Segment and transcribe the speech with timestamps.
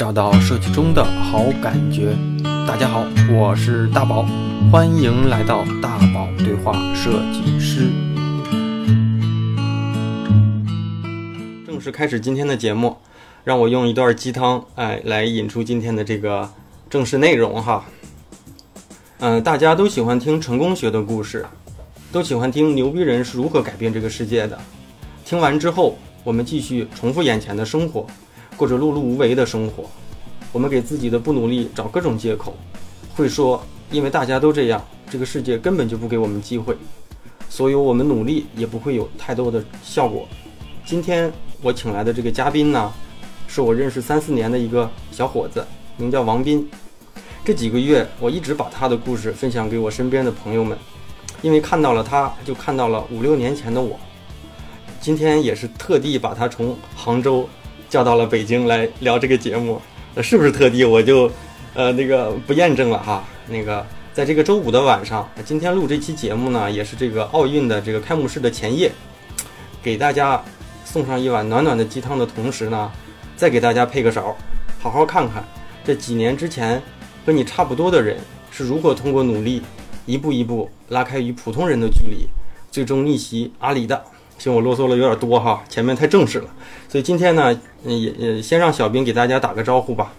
[0.00, 2.16] 找到设计中的好感觉。
[2.66, 4.26] 大家好，我是大宝，
[4.72, 7.90] 欢迎来到大宝对话设计师。
[11.66, 12.96] 正式开始今天的节目，
[13.44, 16.50] 让我用一段鸡汤，哎，来引出今天的这个
[16.88, 17.84] 正式内容哈。
[19.18, 21.44] 嗯、大家都喜欢听成功学的故事，
[22.10, 24.58] 都喜欢听牛逼人是如何改变这个世界的。
[25.26, 28.06] 听完之后，我们继续重复眼前的生活，
[28.60, 29.88] 过着碌碌无为的生活。
[30.52, 32.54] 我们给自己的不努力找各种借口，
[33.14, 36.76] 会说因为大家都这样，这个世界根本就不给我们机会，
[37.48, 40.28] 所以我们努力也不会有太多的效果。
[40.84, 42.92] 今天我请来的这个嘉宾呢，
[43.48, 45.66] 是我认识三四年的一个小伙子，
[45.96, 46.68] 名叫王斌。
[47.42, 50.76] 这几个月，我一直把他的故事分享给我身边的朋友们，
[51.40, 53.98] 因为看到了他，就看到了五六年前的我。
[55.00, 57.48] 今天也是特地把他从杭州
[57.90, 59.82] 叫到了北京来聊这个节目，
[60.14, 61.30] 呃，是不是特地我就
[61.74, 63.24] 呃那个不验证了哈。
[63.48, 68.92] 那个在这个周五的晚上，今天录这期节目呢，也是这个奥运的这个开幕式的前夜，
[69.82, 70.40] 给大家
[70.84, 72.92] 送上一碗暖暖的鸡汤的同时呢，
[73.34, 74.36] 再给大家配个勺，
[74.78, 75.44] 好好看看
[75.84, 76.80] 这几年之前
[77.26, 78.16] 和你差不多的人
[78.52, 79.60] 是如何通过努力，
[80.06, 82.28] 一步一步拉开与普通人的距离，
[82.70, 84.00] 最终逆袭阿里的。
[84.40, 86.46] 行，我啰嗦了有点多哈，前面太正式了，
[86.88, 90.10] 所以今天呢，嗯也也先让小兵给大家打个招呼吧。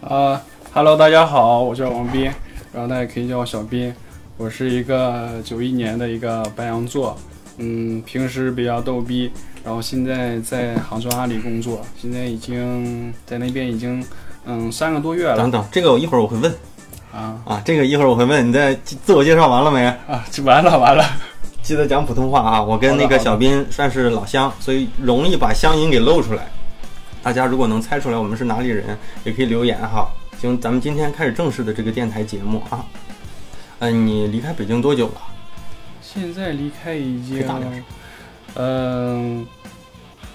[0.00, 0.40] 啊
[0.72, 2.24] 哈喽，大家好，我叫王斌，
[2.72, 3.94] 然后大家可以叫我小斌。
[4.38, 7.14] 我是一个九一年的一个白羊座，
[7.58, 9.30] 嗯，平时比较逗逼，
[9.62, 14.02] 然后现在在杭州阿里工作，现在已经在那边已经
[14.46, 16.50] 嗯三个多月了等等，这个我一会儿我会问
[17.12, 18.48] 啊啊，这个一会儿我会问。
[18.48, 19.84] 你在自我介绍完了没？
[20.08, 21.04] 啊，就完了完了，
[21.64, 22.62] 记得讲普通话啊！
[22.62, 26.46] 我跟那个小斌算是老乡，所以容易把乡音给露出来。
[27.22, 30.06] 大家如果能猜出来我们是哪里人，也可以留言哈。
[30.38, 32.84] 行，咱们今天开始正式的这个电台节目啊。
[33.78, 35.22] 嗯、你离开北京多久了？
[36.02, 37.42] 现在离开已经
[38.56, 39.46] 嗯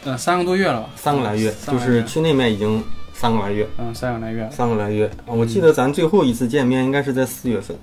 [0.04, 2.84] 嗯三个多月了吧，三个来月，就是去那边已经
[3.20, 3.68] 三个来月。
[3.78, 7.76] 嗯三个来月，三个来月，啊我记得咱最后一次见面应该是在四月份，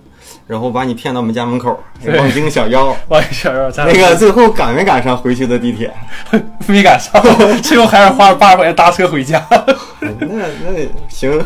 [0.47, 2.97] 然后把你骗到我们家门口，对望京小妖。
[3.09, 5.93] 望京小妖， 那个最后赶没赶上回去的地铁？
[6.67, 7.23] 没赶上，
[7.61, 9.47] 最后还是花了八十块钱搭车回家。
[10.01, 11.39] 那那行，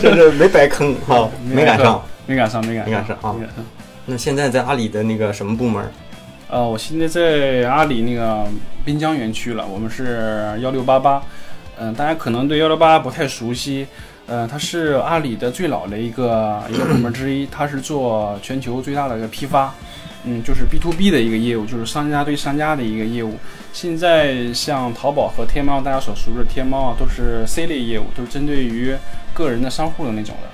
[0.00, 2.02] 这是没白坑哈，没赶上。
[2.26, 3.64] 没赶上，没赶没赶上啊没赶上。
[4.06, 5.84] 那现在在阿里的那个什么部门？
[6.50, 8.44] 呃，我现在在阿里那个
[8.84, 11.22] 滨江园区了，我们是幺六八八。
[11.78, 13.86] 嗯，大家可能对幺六八不太熟悉，
[14.26, 19.74] 呃，它是阿里的最老的一个一个部门之一，它是做全球最大的一个批发，
[20.24, 23.36] 嗯，就是 B to B 的一个业务，就是商家对商家的一个业务。
[23.72, 28.94] 现在像淘宝和天猫，大家所熟知的天猫啊，都是 C 类业务，都是针对于
[29.32, 30.48] 个人的商户的那种的。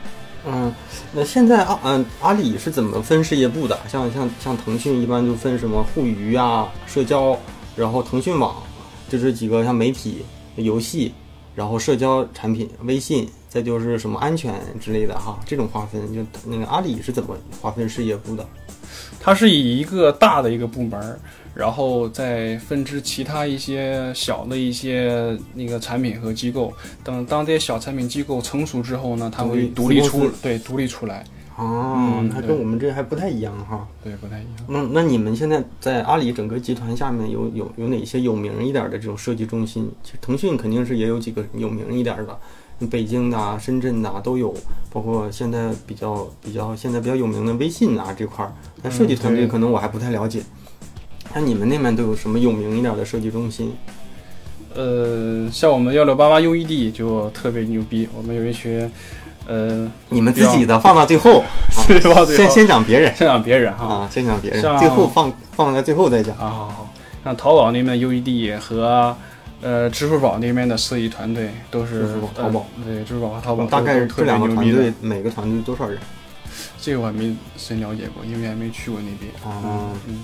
[0.46, 0.72] 嗯，
[1.12, 3.76] 那现在阿嗯阿里是怎么分事业部的？
[3.88, 7.36] 像像像腾讯一般就分什么互娱啊、社交，
[7.76, 8.54] 然后腾讯网，
[9.08, 10.24] 就这几个像媒体、
[10.62, 11.12] 游戏，
[11.54, 18.46] 然后社交产品、微信，再就是什么安全之类的哈，这种划分就那个阿里是怎么划分事业部的？
[19.20, 21.18] 它是以一个大的一个部门，
[21.54, 26.72] 然后再分支其他一些小的一些那个产品和机构。
[27.02, 31.24] 等当这些小产品机构成熟之后呢，它会独立出对独立出来，
[31.58, 33.86] 哦，嗯它跟我们这还不太一样哈。
[34.02, 34.64] 对不太一样。
[34.68, 39.90] 那那你们现在在阿里整个集团下面有有有哪些有名一点的这种设计中心？
[40.04, 44.54] 其实腾讯肯定是也有几个有名一点的，北京的啊、深圳的啊都有，
[44.92, 48.52] 包括现在比较比较现在比较有名的微信啊这块儿。
[48.80, 50.42] 但设计团队可能我还不太了解。
[51.34, 53.72] 那你们那边都有什么有名一点的设计中心？
[54.74, 58.88] 呃，像我们幺六八八 UED 就特别牛逼，我们有一群，
[59.48, 61.42] 呃，你们自己的放到最后，
[61.86, 62.22] 对吧？
[62.26, 63.86] 先先讲别人先讲别人哈。
[63.86, 66.36] 啊，先讲别人，最后放放在最后再讲。
[66.36, 66.90] 啊，好好，
[67.24, 69.16] 像淘宝那边 UED 和
[69.62, 72.06] 呃支付宝那边的设计团队都是
[72.36, 75.98] 淘宝呃对，支付宝和淘宝大概都都特别这两个团队，每个团队多少人？
[76.78, 79.32] 这个我还没深了解过，因为还没去过那边。
[79.44, 80.20] 哦嗯，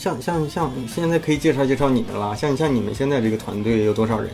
[0.00, 4.28] 像像像现在可以介绍介绍你们了，像像你们现在这个团队有多少人？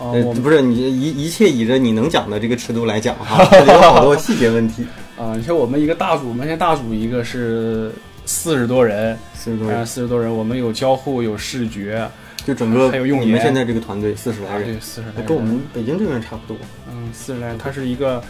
[0.00, 4.84] 哦，呃我，不是你一一切以着你能讲的这个尺度来讲哈，有好多细节问题。
[5.20, 7.92] 啊，你像我们一个大组，我们现在大组一个是
[8.24, 12.08] 四十多人，呃，四十多人，四十多人，我们有交互，有视觉，
[12.46, 16.56] 就整个还有你们现在这个团队四十来啊，人，对，四十来人，跟我们北京这边差不多。
[16.90, 18.24] 嗯，四十来人，它是一个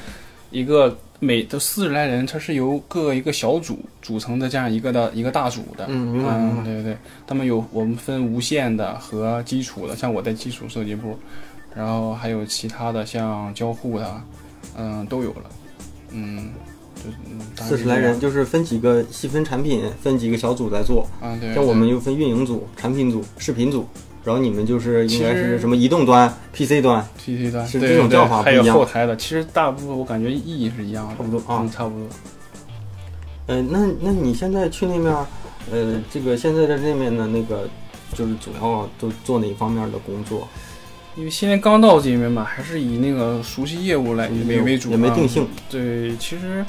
[0.51, 5.87] 一个每都四十来人，它是由各一个小组组成的这样一个的一个大组的。
[5.89, 6.65] 嗯，明白明嗯，白。
[6.65, 11.17] 对对对，他们有我们分无线的和基础的，像我在基础设计部，
[11.75, 14.23] 然后还有其他的像交互的，
[14.77, 15.43] 嗯，都有了。
[16.11, 16.51] 嗯，
[17.55, 21.07] 就四十来人，就是分几个细分产品，分几个小组来做。
[21.21, 23.87] 啊，对，像我们又分运营组、产品组、视频组，
[24.25, 32.07] 然后你们就是应该是什么移动端、PC 端，PC 端是这种叫法不一样后台的，其实大部分我感觉意义是一样的，差不多啊嗯，差不多。
[33.47, 35.27] 呃，那那你现在去那面儿，
[35.71, 37.69] 呃，这个现在在那面的那个，
[38.15, 40.47] 就是主要都做哪方面的工作？
[41.17, 45.47] 因为现在刚到这边嘛，还是以那个熟悉业务来为为主，也没定性。
[45.69, 46.65] 对，其实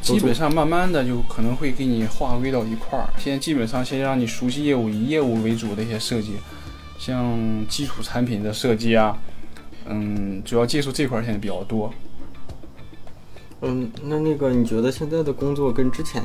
[0.00, 3.08] 基本上慢慢的就可能会给你划归到一块儿。
[3.18, 6.32] 现在基本上先让你熟悉业务，以业务为主的一些设计，
[6.98, 7.38] 像
[7.68, 9.16] 基础产品的设计啊，
[9.86, 11.92] 嗯，主要接触这块儿现在比较多。
[13.60, 16.20] 嗯，那那个你觉得现在的工作跟之前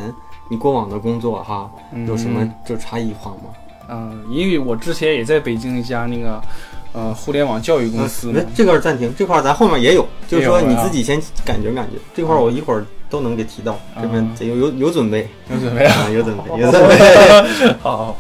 [0.50, 1.70] 你过往的工作哈，
[2.08, 3.54] 有什么嗯就差异化吗？
[3.90, 6.42] 嗯，因为我之前也在北京一家那个
[6.94, 16.06] 呃互联网教育公司嘛哎，这块儿暂停，这块咱后面也有，就是说你自己先感觉感觉，这块我一会儿都能给提到，这边啊有有有准备有准备啊。
[16.06, 17.76] 啊，有准备，有准备。
[17.82, 17.98] 好。
[17.98, 18.18] 好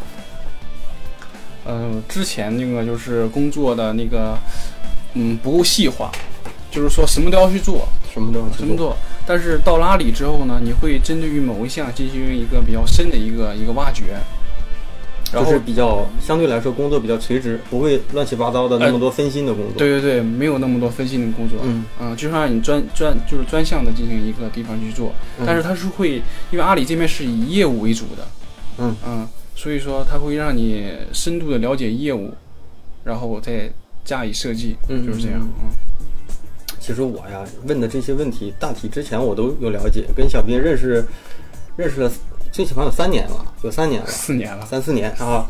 [1.69, 4.37] 嗯、之前那个就是工作的那个，
[5.15, 6.09] 嗯，不够细化，
[6.71, 8.65] 就是说什么都要去做，什么都要去做。
[8.65, 8.95] 什么做。
[9.25, 14.15] 但是到拉里之后呢，你会针对于某一项进行一个比较深的一个一个挖掘，
[15.33, 25.45] 然后就是比较相对来说工作比较垂直，不会乱七八糟的那么多分心的工作。，对对对，没有那么多分心的工作，嗯，嗯，就让你专专就是专项的进行一个地方去做，嗯。
[25.45, 26.21] 但是它是会，
[26.51, 28.27] 因为阿里这边是以业务为主的，
[28.77, 28.95] 嗯。
[29.05, 32.31] 嗯所以说它会让你深度的了解业务，
[33.03, 33.67] 然后再
[34.05, 35.97] 加以设计，嗯就是这样，嗯嗯
[36.79, 41.03] 其实我呀问的这些问题，大体之前我都有了解，跟小斌认识
[41.75, 42.11] 认识了
[42.57, 44.07] 最起码有三年了，有三年了。
[44.07, 45.45] 四年了，三四年啊，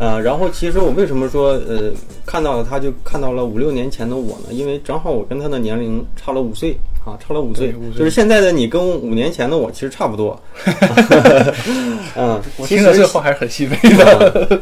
[0.00, 1.92] 呃，然后其实我为什么说呃
[2.26, 4.52] 看到了他就看到了五六年前的我呢？
[4.52, 6.76] 因为正好我跟他的年龄差了五岁
[7.06, 10.36] 啊，差了五岁，岁就是现在的你跟五年前的我其实差不多。
[12.16, 14.60] 嗯， 我听到这话还是很欣慰的，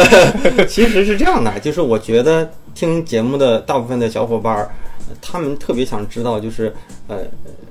[0.68, 4.68] 其实是这样的，就是我觉得听节目的大部分的小伙伴
[5.22, 6.70] 他们特别想知道，就是
[7.06, 7.20] 呃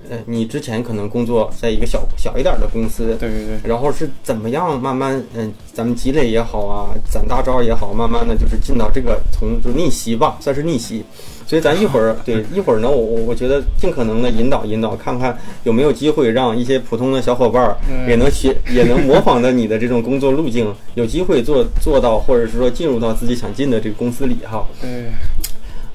[0.09, 11.03] 呃，你之前可能工作在一个小小一点儿的公司，对对对，然后是怎么样慢慢嗯、咱们积累也好啊，攒大招也好，慢慢的就是进到这个从就逆袭吧，算是逆袭。
[11.45, 24.65] 所以咱一会儿 对一会儿呢，我我我觉得尽可能的引导引导，看看有没有机会让一些普通的小伙伴儿嗯也能学也能模仿着你的这种工作路径，有机会做做到，或者是说进入到自己想进的这个公司里哈。
[24.81, 24.89] 对，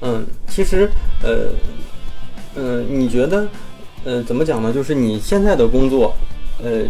[0.01, 0.89] 嗯，其实
[1.21, 1.49] 呃
[2.55, 3.47] 呃，你觉得
[4.03, 4.71] 呃怎么讲呢？
[4.73, 6.15] 就是你现在的工作，
[6.63, 6.81] 呃，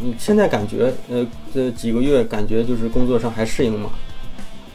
[0.00, 3.90] 你现在感觉呃这几个月感觉就是工作上还适应吗？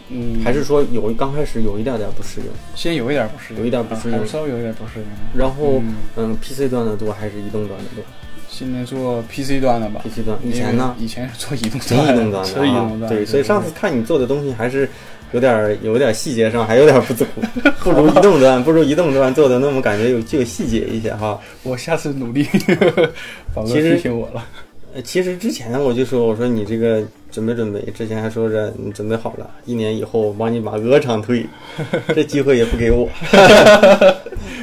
[0.10, 2.48] 嗯，还是说有刚开始有一点点不适应？
[2.76, 5.06] 先有一点不适应，有一点不适应啊稍微有一点不适应。
[5.38, 8.04] 然后嗯嗯，PC 端的多还是移动端的多
[8.50, 10.96] 现在做 PC 端的吧，？PC 端以前呢？
[10.98, 13.12] 以前是做移动端的，移动端的纯移动端。
[13.12, 14.90] 啊对，所以上次看你做的东西还是
[15.32, 17.26] 有点儿有点细节上还有点不足，
[17.84, 21.40] 不如移动端不如移动端做的那么感觉有具有细节一些哈。
[21.64, 22.48] 我下次努力。
[23.54, 24.46] 宝 哥其实提醒我了，
[24.96, 31.46] 呃，其实之前我就说，我说你这个准备准备，之前还说着你准备好了，一年以后帮你把鹅厂推，
[32.16, 33.10] 这机会也不给我，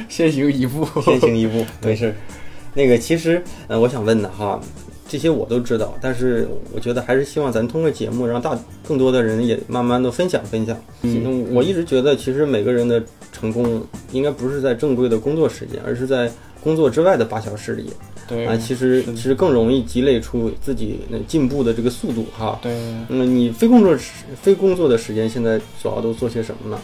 [0.09, 0.87] 先行一步。
[1.01, 2.15] 先行一步，没事儿。
[2.73, 4.59] 那个其实，呃，我想问的哈，
[5.07, 10.75] 这些我都知道，但是我觉得还是希望咱通过节目让大更多的人也慢慢的分享分享。
[11.03, 13.81] 嗯，我一直觉得，其实每个人的成功
[14.11, 16.31] 应该不是在正规的工作时间，而是在
[16.61, 17.91] 工作之外的八小时里
[18.27, 22.59] 对啊，其实其实更容易积累出自己那进步的这个速度哈。
[22.63, 22.73] 对，
[23.09, 26.81] 嗯，你非工作时非工作的时间，现在主要都做些什么呢？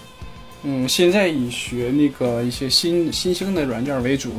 [0.64, 4.30] 嗯，现在以学那个一些新新兴的软件为主，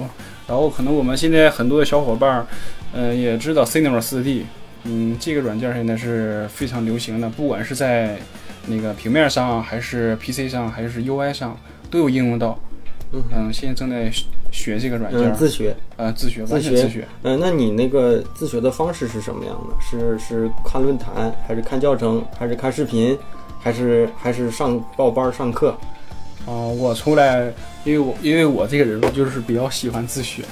[0.46, 2.46] 然后可能我们现在很多的小伙伴
[2.92, 4.42] 儿，呃，也知道 Cinema 4D，
[4.84, 8.18] 嗯，这个软件现在是非常流行的，不管是在
[8.66, 11.58] 那个平面上，还是 PC 上，还是 UI 上，
[11.90, 12.58] 都有应用到。
[13.14, 15.74] 嗯嗯，现在正在学学这个软件嗯，自学。
[15.96, 17.06] 呃，自学，自学自学。
[17.22, 19.76] 嗯，那你那个自学的方式是什么样的？
[19.80, 23.18] 是是看论坛，还是看教程，还是看视频，
[23.60, 25.76] 还是还是上报班上课？
[26.44, 27.52] 啊、我出来，
[27.84, 30.42] 因为我因为我这个人就是比较喜欢自学，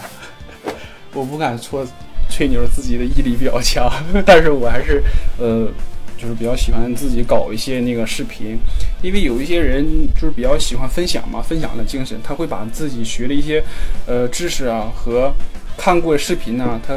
[1.15, 1.85] 我不敢说
[2.31, 3.93] 吹牛自己的毅力比较强，
[4.25, 5.03] 但是我还是
[5.39, 5.69] 呃，
[6.17, 8.59] 就是比较喜欢自己搞一些那个视频，
[9.03, 9.85] 因为有一些人
[10.15, 13.63] 就是比较喜欢分享嘛，分享的精神，他会把自己学的一些
[14.07, 15.33] 呃知识啊和
[15.77, 16.95] 看过的视频呢、他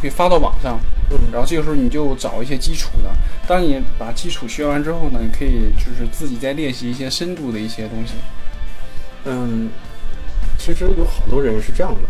[0.00, 0.80] 会发到网上。
[1.12, 3.10] 嗯然后这个时候你就找一些基础的，
[3.44, 8.12] 当你把基础学完之后呢，你可以就是自己再练习一些深度的一些东西。
[9.24, 9.68] 嗯，
[10.56, 12.08] 其实有好多人是这样的，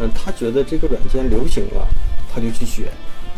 [0.00, 1.86] 嗯，他觉得这个软件流行了，
[2.32, 2.84] 他就去学，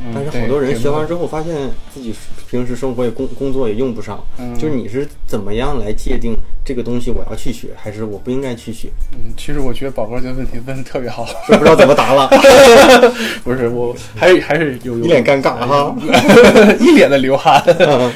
[0.04, 2.14] 嗯但是好多人学完之后发现自己
[2.50, 8.88] 平时生活也工工作也用不上，嗯就是你是怎么样来界定这个东西我要去学，还是我不应该去学？
[9.12, 12.28] 嗯，其实我觉得宝哥这个问题问的特别好，是不知道怎么答了
[13.44, 15.94] 不是我还是还是有有一脸尴尬哈。
[16.80, 17.62] 一脸的流汗。
[17.78, 18.12] 嗯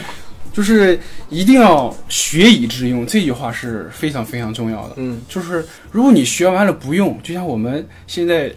[0.56, 4.94] 就是一定要学以致用，这句话是非常非常重要的。
[4.96, 8.50] 嗯就是如果你学完了不用，就像我们现在，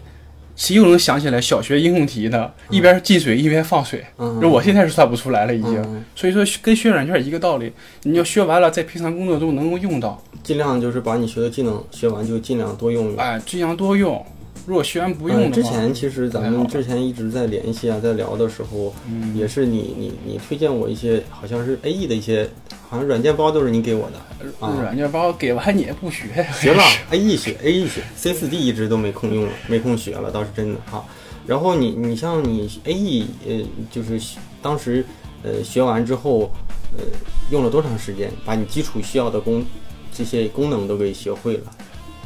[0.60, 2.50] 谁又能想起来小学应用题呢？
[2.68, 5.80] 一边进水一边放水，嗯我现在是算不出来了已经。
[5.84, 13.16] 嗯所以说跟学软件一个道理，你要学完了，在平常工作中能够用到，尽量就是把你学的技能学完，就尽量多用用。
[13.16, 14.22] 哎，尽量多用。
[14.66, 22.46] 如果学完不用的话，嗯之前其实咱们之前一直在联系啊，在聊的时候，嗯也是你你你推荐我一些，好像是 A E 的一些，
[22.90, 24.18] 好像软件包都是你给我的，
[24.58, 26.26] 啊软件包给完你也不学，
[26.60, 26.82] 学了
[27.12, 31.04] A E 学 A E 学 C 四 D 一直都没空用了，没空学了，倒是真的哈。
[31.46, 34.20] 然后你你像你 A E 呃，就是
[34.60, 35.04] 当时
[35.44, 36.50] 呃学完之后，
[36.98, 37.04] 呃
[37.52, 39.64] 用了多长时间，把你基础需要的功
[40.12, 41.70] 这些功能都给学会了？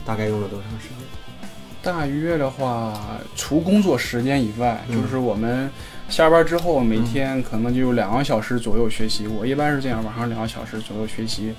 [0.07, 0.97] 大概用了多长时间？
[1.83, 2.99] 大约的话，
[3.37, 5.71] 除工作时间以外，嗯就是我们
[6.09, 9.27] 下班之后，每天可能就有两个小时左右学习。
[9.27, 11.53] 我一般是这样，晚上两个小时左右学习，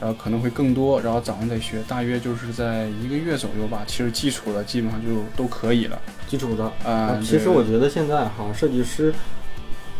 [0.00, 3.82] 然后可能会更多，然后早上再学，大约就是在一个月左右吧。
[3.86, 5.98] 其实基础的基本上就都可以了。
[6.26, 9.14] 基础的啊其实我觉得现在哈，设计师，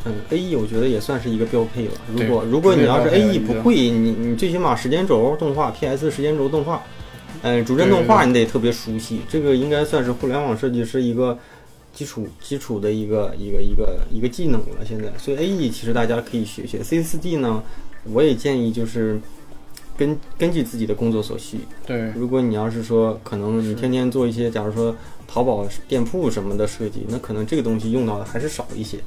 [0.04, 1.92] 嗯，A E 我觉得也算是一个标配了。
[2.12, 6.82] 如果如果你要是 A E 不会，你你最起码时间轴动画 P S 时间轴动画，
[7.42, 11.38] 嗯，主帧动画你得特别熟悉，这个应该算是互联网设计师一个
[11.94, 14.84] 基础基础的一个一个一个一个技能了。
[14.86, 16.82] 现在，所以 A E 其实大家可以学学。
[16.82, 17.62] C 四 D 呢，
[18.04, 19.20] 我也建议就是
[19.96, 24.94] 根根据自己的工作所需，对，如果你要是说，可能你天天做一些，假如说
[25.26, 28.98] 淘宝店铺什么的设计，那可能这个东西用到的还是少一些。
[28.98, 29.00] 嗯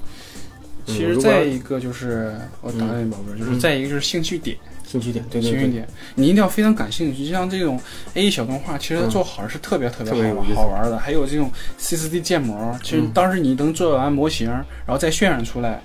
[0.88, 4.56] 其实再一个就是我打断你宝贝，就是嗯再一个就是兴趣点。
[4.88, 7.26] 兴趣点，对对对，兴趣点，你一定要非常感兴趣。
[7.26, 7.78] 就像这种
[8.14, 10.98] A E 小动画，其实做好是特别特别好好玩的。
[10.98, 15.82] 还有这种 C 4 D 建模，其实嗯当时你能做完模型，然后再渲染出来，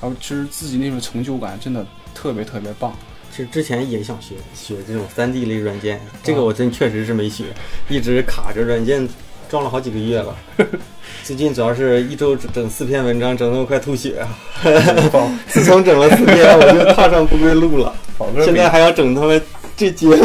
[0.00, 2.94] 然后其实自己那种成就感真的特别特别棒。
[3.30, 7.46] 其实之前也想学学这种三 D 类软件，这个我真确实是没学，
[7.88, 9.08] 一直卡着软件
[9.52, 10.34] 装了好几个月了。
[11.22, 14.26] 最近主要是一周整整四篇文章，整得我快吐血啊！
[15.46, 17.92] 自从整了四篇，我就踏上不归路了。
[18.42, 19.38] 现在还要整他们
[19.76, 20.16] 这节目，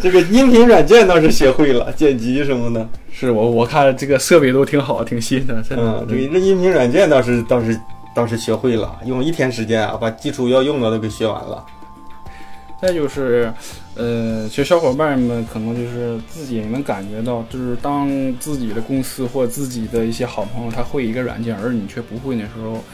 [0.00, 2.88] 这个音频软件倒是学会了，剪辑什么的。
[3.12, 7.78] 是我我看这个设备都挺好，挺新的，嗯，这个这音频软件倒是倒是
[8.14, 11.62] 倒是学会了，用一天时间啊，把基础要用的都给学完了。
[12.80, 13.52] 再就是，
[13.96, 18.08] 呃，其实小伙伴们可能就是自己也能感觉到，就是当
[18.38, 22.84] 自己的公司或自己的一些好朋友他会一个软件，而你却不会的时候，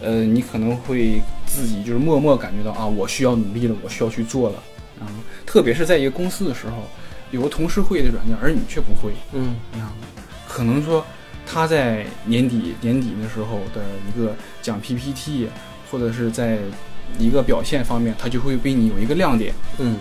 [0.00, 4.56] 呃，你可能会自己就是默默感觉到啊，我需要努力了，我需要去做了
[4.98, 5.04] 啊。
[5.44, 6.84] 特别是在一个公司的时候，
[7.30, 9.90] 有个同事会的软件，而你却不会，嗯你看，
[10.48, 11.04] 可能说
[11.46, 15.48] 他在年底年底的时候的一个讲 PPT，
[15.90, 16.60] 或者是在
[17.18, 19.54] 一个表现方面，他就会被你有一个亮点。
[19.78, 19.96] 嗯，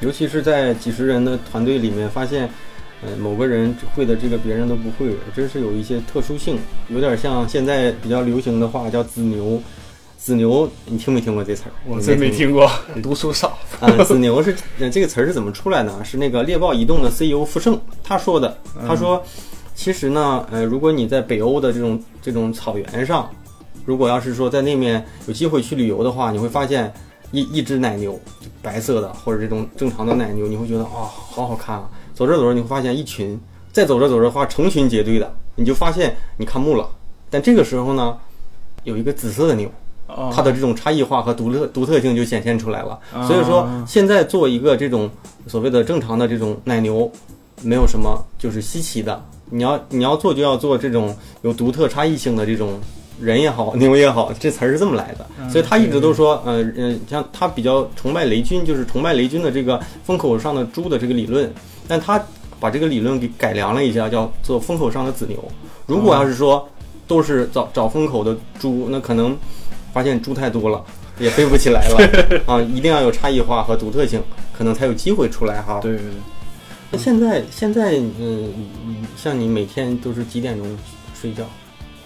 [0.00, 2.48] 尤其是在几十人的团队里面，发现，
[3.02, 6.58] 呃，某个人会的这个别人都不会，真是有一些特殊性，
[6.88, 9.62] 有点像现在比较流行的话叫“子牛”。
[10.16, 11.72] 子牛，你听没听过这词儿？
[11.86, 12.66] 我真没听过，
[13.02, 13.58] 读书少。
[13.78, 16.02] 啊，子牛是呃这个词儿是怎么出来的？
[16.02, 18.56] 是那个猎豹移动的 CEO 傅盛他说的。
[18.88, 19.22] 他说，
[19.74, 23.30] 其实呢，呃，如果你在北欧的这种这种草原上，
[23.84, 26.92] 如果要是说在那面有机会去旅游的话，你会发现
[27.32, 28.18] 一一只奶牛，
[28.62, 31.88] 白色的或者这种正常的奶牛，你会觉得啊、好好看啊。
[32.14, 33.38] 走着走着，你会发现一群，
[33.72, 36.88] 再走着走着的话，成群结队的，你就发现你看木了。
[37.28, 38.16] 但这个时候呢，
[38.84, 39.70] 有一个紫色的牛。
[40.06, 43.00] 哦它的这种差异化和独特独特性就显现出来了。
[43.10, 45.10] 啊所以说，现在做一个这种
[45.46, 47.10] 所谓的正常的这种奶牛，
[47.62, 49.24] 没有什么就是稀奇的。
[49.48, 52.78] 你要你要做就要做这种有独特差异性的这种
[53.24, 55.26] 人也好， 牛也好，这词儿是这么来的。
[55.40, 61.52] 嗯所以他一直都说，呃嗯，像他比较崇拜雷军，就是崇拜雷军的这个风口上的猪的这个理论，
[61.86, 62.20] 但他
[62.58, 65.36] 把这个理论给改良了一下，叫做风口上的子牛。
[65.86, 66.66] 如果要是说
[67.06, 69.36] 都是找找风口的猪，那可能
[69.92, 70.82] 发现猪太多了，
[71.18, 72.60] 也飞不起来了 啊！
[72.62, 74.20] 一定要有差异化和独特性，
[74.56, 75.78] 可能才有机会出来哈。
[75.82, 76.10] 对对对。
[76.90, 78.52] 那现在现在嗯，
[79.16, 80.66] 像你每天都是几点钟
[81.14, 81.44] 睡觉？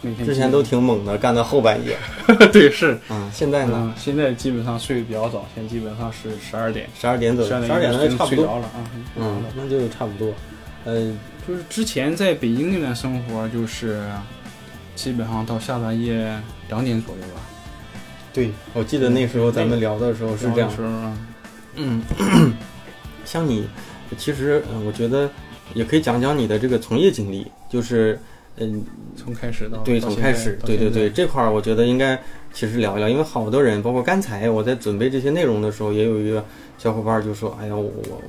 [0.00, 1.97] 每天之前都挺猛的，干到后半夜。
[2.52, 3.31] 对，是啊。
[3.33, 3.93] 现在呢？
[3.97, 8.90] 现在基本上睡得比较早，现在基本上是十二点，十二点左右，十二点那差不多了啊。
[9.17, 10.33] 嗯，那就差不多。
[10.85, 11.12] 呃，
[11.47, 14.02] 就是之前在北京那段生活，就是
[14.95, 16.33] 基本上到下半夜
[16.69, 17.40] 两点左右吧。
[18.33, 20.71] 对，我记得那时候咱们聊的时候是这样。
[21.75, 22.02] 嗯，
[23.25, 23.69] 像你，
[24.17, 25.28] 其实我觉得
[25.75, 28.19] 也可以讲讲你的这个从业经历，就是
[28.61, 28.83] 嗯，
[29.17, 32.21] 从开始到对，从开始，对对对，这块儿我觉得应该
[32.53, 36.45] 其实聊一聊，因为好多人，包括刚才我在准备这些内容的时候，也有一个
[36.79, 38.21] 小伙伴就说：“哎呀，我我。”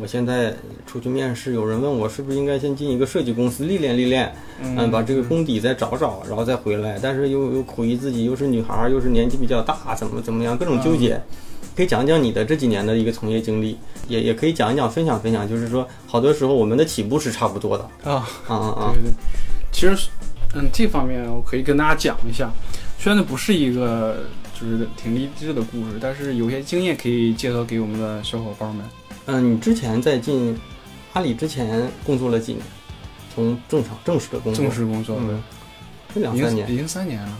[0.00, 0.52] 我现在
[0.88, 6.98] 出去面试，有人问我是不是应该先进一个设计公司历练历练，嗯，把这个功底再找找，然后再回来。
[7.00, 11.22] 但是又又苦于自己又是女孩，又是年纪比较大，怎么怎么样，各种纠结。
[11.76, 13.78] 可以讲讲你的这几年的一个从业经历，
[14.08, 18.92] 也也可以讲一讲分享分享，就是说好多时候我们的起步是差不多的啊啊啊！
[18.94, 19.12] 对对，
[19.74, 20.08] 其实
[20.54, 22.50] 嗯这方面我可以跟大家讲一下，
[22.96, 24.24] 虽然不是一个
[24.58, 28.86] 就是挺励志的故事，但是有些经验可以介绍给我们的小伙伴们。
[29.26, 30.56] 嗯，你之前在进
[31.12, 32.64] 阿里之前工作了几年？
[33.34, 35.42] 从正常正式的工作，正式工作，嗯，
[36.14, 37.36] 这两三年，已经三年了，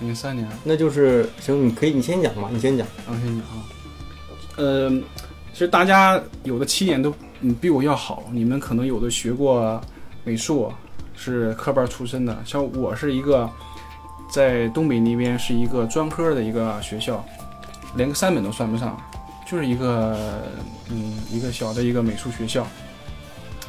[0.00, 0.56] 已经三年了。
[0.62, 3.64] 那就是行，你可以，你先讲吧，你先讲，我先讲啊。
[4.56, 4.88] 呃，
[5.52, 9.80] 其实大家有的起点都嗯比我要好，你们可能有的学过
[10.22, 10.72] 美术，
[11.22, 13.48] 是科班出身的，像我是一个
[14.28, 17.24] 在东北那边是一个专科的一个学校，
[17.94, 19.00] 连个三本都算不上。
[19.46, 20.16] 就是一个，
[20.88, 22.66] 嗯，一个小的一个美术学校，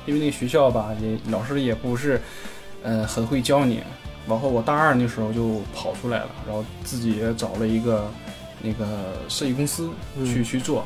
[0.05, 2.21] 因为那个学校吧，也老师也不是，
[2.83, 3.83] 呃，很会教你。
[4.25, 8.09] 然后我大二那时候就跑出来了，然后自己也找了一个
[8.61, 8.85] 那个
[9.27, 9.89] 设计公司
[10.25, 10.85] 去去做。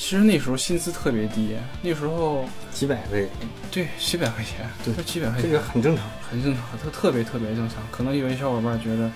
[0.00, 3.22] 其实那时候薪资特别低，那时候几百块，
[3.70, 7.76] 对，几百块钱，对，几百块钱，这个很正常，很正常，特特别特别正常。
[7.90, 9.10] 可能有些小伙伴觉得。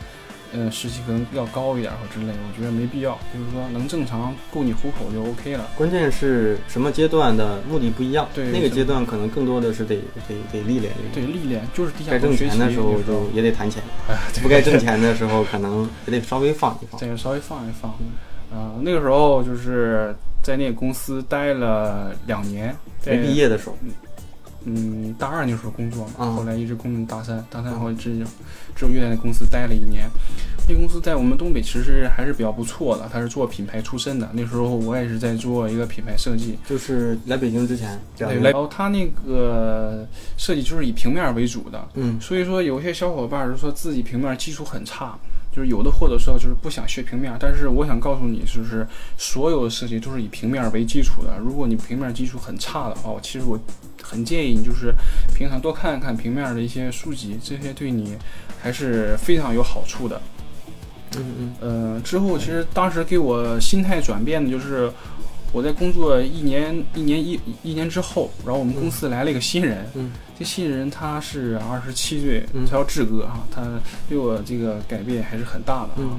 [0.56, 5.68] 嗯，实习可能要高一点或之类，我觉得没必要，就是说能正常够你糊口就 OK 了。
[5.74, 9.96] 关键是什么阶段的目的不一样，对那个阶段可能更多的是得
[10.28, 17.90] 得得历练，对历练就是该挣钱的时候就也得谈钱， 哎不该挣钱的时候可能也得稍微放一放，对，稍微放一放。
[18.56, 20.14] 啊，那个时候就是
[20.44, 22.72] 在那个公司待了两年，
[23.04, 23.76] 没毕业的时候。
[24.66, 28.24] 嗯，大二那时候工作嘛，后来一直工到大三，大三后只
[28.74, 30.08] 只有又在那公司待了一年。
[30.66, 34.26] 那公司在我们东北其实还是比较不错的，他是做品牌出身的。
[34.32, 40.06] 那时候我也是在做一个品牌设计，就是来北京之前，对，然后他那个
[40.38, 45.14] 设计就是以平面为主的，嗯，所以说有些小伙伴是说自己平面技术很差。
[45.54, 48.86] 就是有的或者说就是不想学平面，但是我想告诉你，就是
[49.16, 51.38] 所有的设计都是以平面为基础的。
[51.38, 53.58] 如果你平面基础很差的话，我其实我
[54.02, 54.92] 很建议你就是
[55.34, 58.16] 平常多看一看平面的一些书籍，这些对你
[58.60, 60.20] 还是非常有好处的。
[61.16, 61.54] 嗯嗯。
[61.60, 64.90] 呃，之后其实当时给我心态转变的就是。
[65.52, 69.86] 我在工作一年一年一一年之后，然后我们公司来了一个新人，
[70.38, 73.62] 这新人他是二十七岁，他叫志哥哈，他
[74.08, 76.18] 对我这个改变还是很大的啊。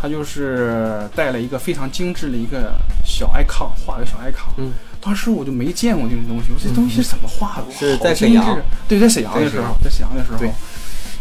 [0.00, 2.72] 他就是带了一个非常精致的一个
[3.04, 4.70] 小 icon，画的小 icon。
[5.00, 7.72] 当时我就没见过这种东西，我这东西是怎么画的？
[7.72, 10.38] 是在沈阳，对，在沈阳的时候，在沈阳的时候。
[10.38, 10.48] 对。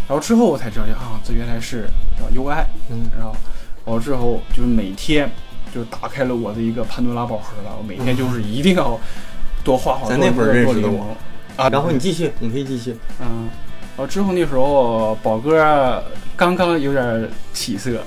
[0.07, 2.65] 然后之后我才知道啊，这原来是叫 UI。
[2.89, 3.09] 嗯。
[3.17, 3.35] 然后，
[3.85, 5.29] 完之后就是每天。
[5.75, 7.75] 就打开了我的一个潘多拉宝盒了。
[7.77, 8.97] 我每天就是一定要
[9.65, 10.07] 多画画。
[10.07, 11.15] 在那会儿认识的我
[11.57, 12.95] 啊，然后你继续，你可以继续。
[13.19, 13.49] 嗯，
[13.97, 16.01] 然后之后那时候宝哥
[16.35, 18.01] 刚刚有点起色。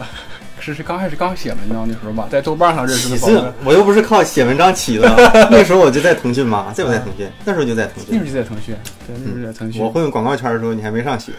[0.61, 3.17] 是是刚开始刚写文章的时候吧，在豆瓣上认识的。
[3.17, 5.09] 起色，我又不是靠写文章起的。
[5.51, 7.27] 那时候我就在腾讯嘛，在不在腾讯？
[7.45, 8.07] 那时候就在腾讯。
[8.11, 8.75] 那时候就在腾讯，
[9.07, 9.83] 对，那时候在腾讯。
[9.83, 11.33] 我混广告圈的时候，你还没上学。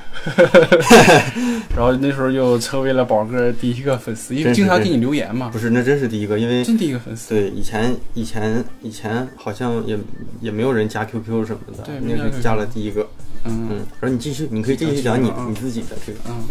[1.76, 5.50] 然后那时候就成为了宝哥第一个粉丝，因为经常给你留言嘛。
[5.50, 7.30] 不是，那真是第一个，因为真第一个粉丝。
[7.30, 9.98] 对，以前以前以前好像也
[10.40, 13.08] 也没有人加 QQ 什么的，对，那是加了第一个。
[13.46, 13.78] 嗯嗯。
[14.00, 16.20] 然后你继续，你可以继续讲你你自己的这个。
[16.28, 16.44] 嗯。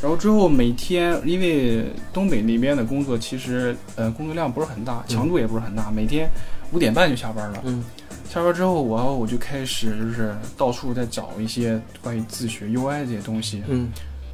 [0.00, 6.30] 然后之后每天，因为东北那边的工作其实呃工作量不是很大，强度也不是很大，每天
[6.72, 7.60] 五点半就下班了。
[7.64, 7.84] 嗯，
[8.30, 13.60] 下班之后我我就开始就是到处在找一些关于自学 UI 这些东西。
[13.66, 13.88] 嗯，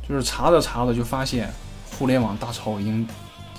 [0.06, 1.50] 就是查着查着就发现
[1.98, 3.08] 互联网大潮已经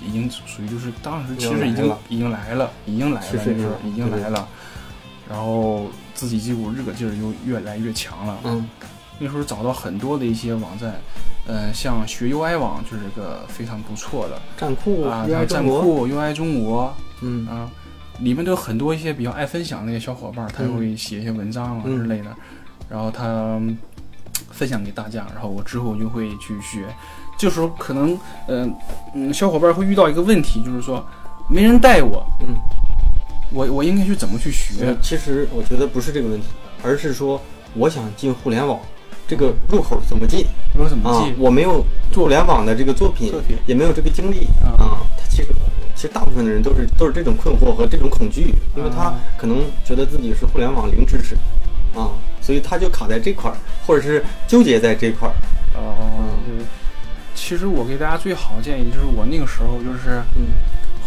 [0.00, 4.48] 已经属于就是当时其实已经已经来了，已经来了，就是已经来了。
[5.28, 8.38] 然后自己这股热劲儿就越来越强了。
[8.44, 8.68] 嗯。
[9.18, 10.94] 那时候找到很多的一些网站，
[11.46, 17.70] 呃，像学 UI 网就是个非常不错的站酷啊站中国，酷 UI 中国嗯啊，
[18.20, 22.34] 里面都有很多一些比较爱分享的一些小伙伴儿，他嗯会写一些文章啊嗯之类的，
[22.90, 23.76] 然后他嗯
[24.50, 26.84] 分享给大家，然后我之后就会去学。
[27.38, 28.74] 这时候可能，嗯、
[29.14, 31.06] 嗯，小伙伴会遇到一个问题，就是说
[31.50, 32.54] 没人带我，嗯，
[33.52, 34.96] 我我应该去怎么去学呃？
[35.02, 36.46] 其实我觉得不是这个问题，
[36.82, 37.40] 而是说
[37.74, 38.80] 我想进互联网，
[39.26, 41.34] 这个入口怎么进啊我怎么进？？
[41.38, 45.00] 我没有做互联网的这个作品作品，也没有这个经历啊啊。
[45.16, 45.48] 他其实
[45.94, 51.34] 其实大部分的人都是都是这种困惑和这种恐惧，因为他啊可能觉得自己是互联网零知识
[51.94, 55.34] 啊，所以他就卡在这块儿，或者是纠结在这块儿。
[55.74, 56.64] 哦，对。
[57.34, 60.48] 其实我给大家最好的建议就是，我那个时候就是嗯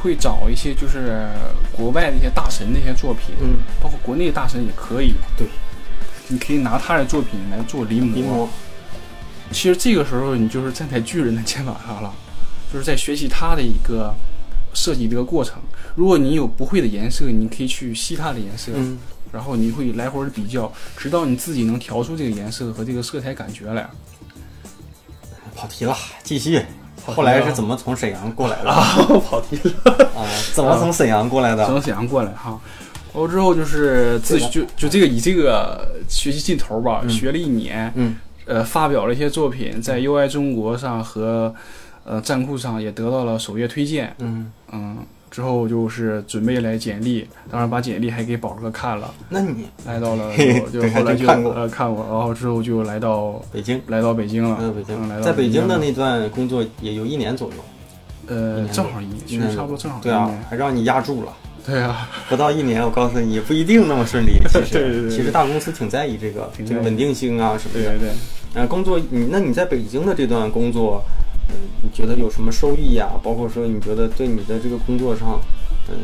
[0.01, 1.27] 会找一些就是
[1.71, 5.15] 国外的一些大神的一些作品，嗯，包括国内大神也可以。
[5.38, 5.47] 对，
[6.29, 8.13] 你可以拿他的作品来做临摹。
[8.15, 8.47] 临摹，
[9.51, 12.13] 其实这个时候你就是站在巨人的肩膀上了，
[12.71, 14.13] 就是在学习他的一个
[14.73, 15.61] 设计的一个过程。
[15.95, 18.97] 如果你有不会的颜色，你可以去吸他的颜色，嗯。
[19.31, 23.87] 然后你会来回的比较，直到你自己能调出这个颜色和这个色彩感觉来。
[25.55, 26.65] 跑题了，继续。
[27.05, 28.69] 后来是怎么从沈阳过来的？
[28.69, 28.95] 啊，
[29.29, 30.03] 跑题了。
[30.15, 31.65] 啊，怎么从沈阳过来的？
[31.65, 32.59] 从沈阳过来哈。
[33.21, 41.53] 完之后就是自就就这个以这个学习劲头吧，嗯学了一年，嗯呃，发表了一些作品，在 UI 中国上和
[42.03, 44.97] 呃站酷上也得到了首页推荐，嗯，嗯，
[45.29, 53.79] 之后就是准备来简历，当然把简历还给宝哥看了，那你来到了就就后来就看呃看过，然后之后就来到北京？
[53.88, 57.55] 来到北京了，北京嗯，来到在北京的那段工作也有一年左右。
[58.32, 59.05] 呃正好一
[59.38, 61.34] 年，差不多正好一对啊年，，还让你压住了。
[61.69, 64.39] 对啊，不到一年，我告诉你，也不一定那么顺利。
[64.49, 67.91] 其实，对对对其实大公司挺在意这个这个稳定性啊什么的。
[67.91, 68.12] 对对对。
[68.55, 71.03] 呃，工作你那你在北京的这段工作，
[71.49, 75.39] 嗯，你觉得有什么收益呀、包括说你觉得对你的这个工作上，
[75.88, 75.95] 嗯，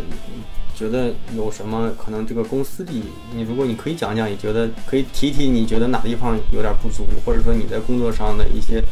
[0.76, 3.02] 觉得有什么可能这个公司里，
[3.34, 8.84] 你如果你可以讲讲，你觉得可以提提，你觉得哪地方有点不足，或者说你在工作上的一些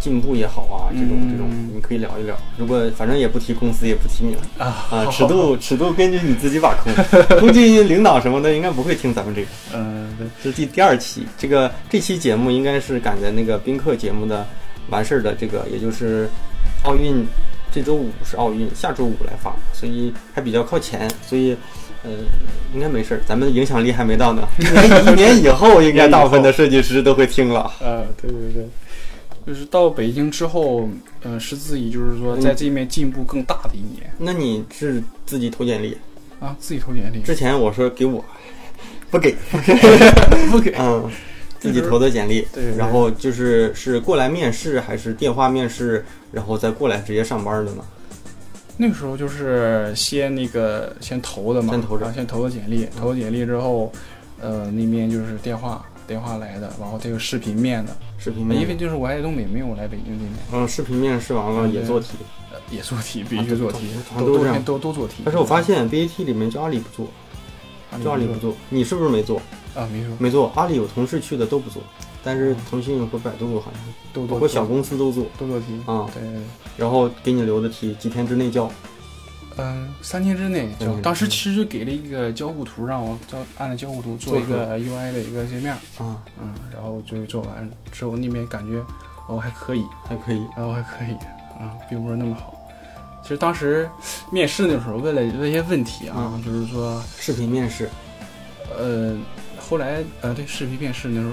[0.00, 2.34] 进步也好啊，这种这种嗯你可以聊一聊。
[2.56, 6.92] 如果反正也不提公司，也不提名啊啊，尺度尺度根据你自己把控，
[7.38, 9.48] 估计领导什么的应该不会听咱们这个。
[9.74, 14.46] 嗯，对，这是第第二期，这个这期节目应该是赶在那个宾客节目的
[14.88, 16.28] 完事儿的这个，也就是
[16.84, 17.24] 奥运
[17.70, 21.54] 这周五是奥运，下周五来发，所以还比较靠前，所以
[22.02, 22.10] 呃
[22.74, 24.48] 应该没事儿，咱们影响力还没到呢。
[24.58, 27.70] 一 年一年以后，应该大部分的设计师都会听了。
[27.80, 28.68] 呃，对对对，
[29.46, 30.88] 就是到北京之后，
[31.22, 32.40] 呃，是自己就是说嗯。
[32.40, 35.96] 在这面进步更大的一年、那你是自己投简历？
[36.38, 38.24] 啊，自己投简历，之前我说给我，
[39.10, 39.34] 不给，
[40.50, 41.10] 不给，嗯，
[41.58, 47.84] 自己投的简历，对然后就是是过来面试还是电话面试，然后再过来直接上班的呢？
[48.78, 52.10] 那个时候就是先那个先投的嘛，先投着。
[52.14, 53.92] 先投的简历，投简历之后，
[54.40, 60.32] 呃，那边就是电话电话来的，然后他有视频面的，视频面，因为就是我在东北没有来北京这边，
[60.64, 62.08] 嗯，视频面试完了也做题，
[62.52, 64.60] 呃， 也做题，必须做题，啊都都这样。
[64.64, 65.22] 都都都做题。
[65.24, 67.06] 但是我发现 BAT 里面就阿里不做，
[67.92, 69.40] 啊就阿里不做，你是不是没做？
[69.76, 71.80] 啊，没做，没做，阿里有同事去的都不做，
[72.24, 73.70] 但是腾讯和百度好
[74.12, 75.26] 像包括小公司都做。
[75.38, 76.20] 都做题啊，对。
[76.76, 78.68] 然后给你留的题几天之内交，
[79.60, 80.98] 嗯，三天之内就。
[81.00, 85.72] 当时其实就给了一个交互图，让我照按照交互图做一个 UI 的一个界面。
[85.98, 88.82] 啊，嗯，然后就做完之后，那边感觉
[89.28, 91.14] 哦还可以，还可以，然后还可以
[91.60, 92.54] 啊，并不是那么好。
[93.22, 93.88] 其实当时
[94.32, 97.88] 面试的时候问了问一些问题啊，嗯就是说，视频面试，
[98.76, 99.16] 呃，
[99.58, 101.32] 后来呃对视频面试那时候，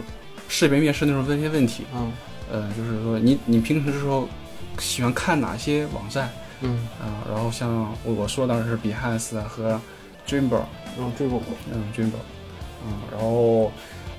[0.50, 2.12] 视频面试那时候问一些问题，嗯
[2.52, 4.28] 呃，就是说你你平时的时候
[4.80, 6.30] 喜欢看哪些网站
[6.62, 7.24] 嗯，啊？
[7.30, 9.80] 然后像我我说当时是 Behance 和
[10.28, 10.64] Dreamweaver。
[10.98, 11.36] 然后这个
[11.72, 12.18] 嗯，军宝，
[12.84, 13.72] 嗯，然后，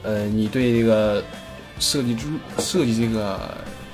[0.04, 1.20] 呃，你对这个
[1.80, 2.26] 设计之
[2.58, 3.36] 设计这个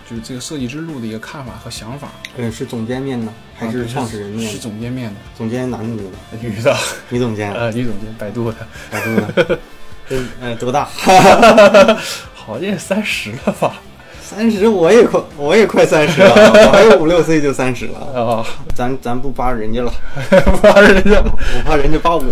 [0.06, 4.58] 就是这个设计之路的一个看法和想法，嗯是总监面的，还是创始人面是？
[4.58, 6.38] 总监面的，总监男 女的？
[6.42, 6.76] 女的，
[7.08, 9.58] 女总监，呃，女总监，百度的，百度的。
[10.10, 10.84] 嗯，呃，多大？
[12.36, 13.80] 好像也三十了吧？
[14.26, 16.30] 三十，我也快，我也快三十了，
[16.66, 17.98] 我还有五六岁就三十了。
[17.98, 19.92] 啊，咱咱不扒人家了，
[20.62, 22.22] 扒人家，我怕人家扒我。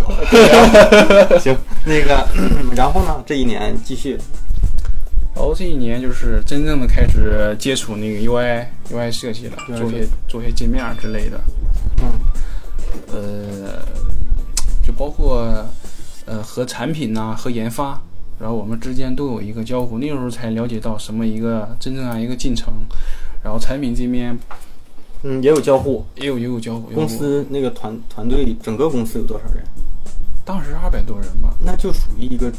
[1.38, 2.26] 行，那个，
[2.74, 3.22] 然后呢？
[3.26, 4.18] 这一年继续，
[5.34, 11.38] 然后这一年就是真正的开始接触那个 UI UI 设计了，做些做些界面之类的，
[12.02, 12.10] 嗯
[13.12, 13.82] 呃，
[14.84, 15.46] 就包括
[16.24, 18.00] 呃和产品呐、和研发，
[18.42, 22.74] 然后我们之间都有一个交互，那个时候才了解到什么一个真正啊一个进程，
[23.44, 24.36] 然后产品这边
[25.22, 26.04] 嗯，也有交互。
[26.16, 26.88] 也有也有交互。
[26.88, 29.62] 公司那个团团队，整个公司有多少人？
[30.44, 32.52] 当时二百多人吧，那就属于一个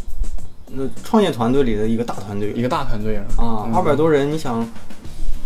[0.67, 4.65] 那创业团队里的一个大团队一个大团队了啊，嗯二百多人，你想，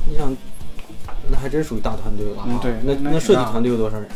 [0.07, 0.31] 你想，
[1.31, 2.45] 那还真属于大团队了啊。
[2.47, 4.07] 嗯对那那那设计团队有多少人？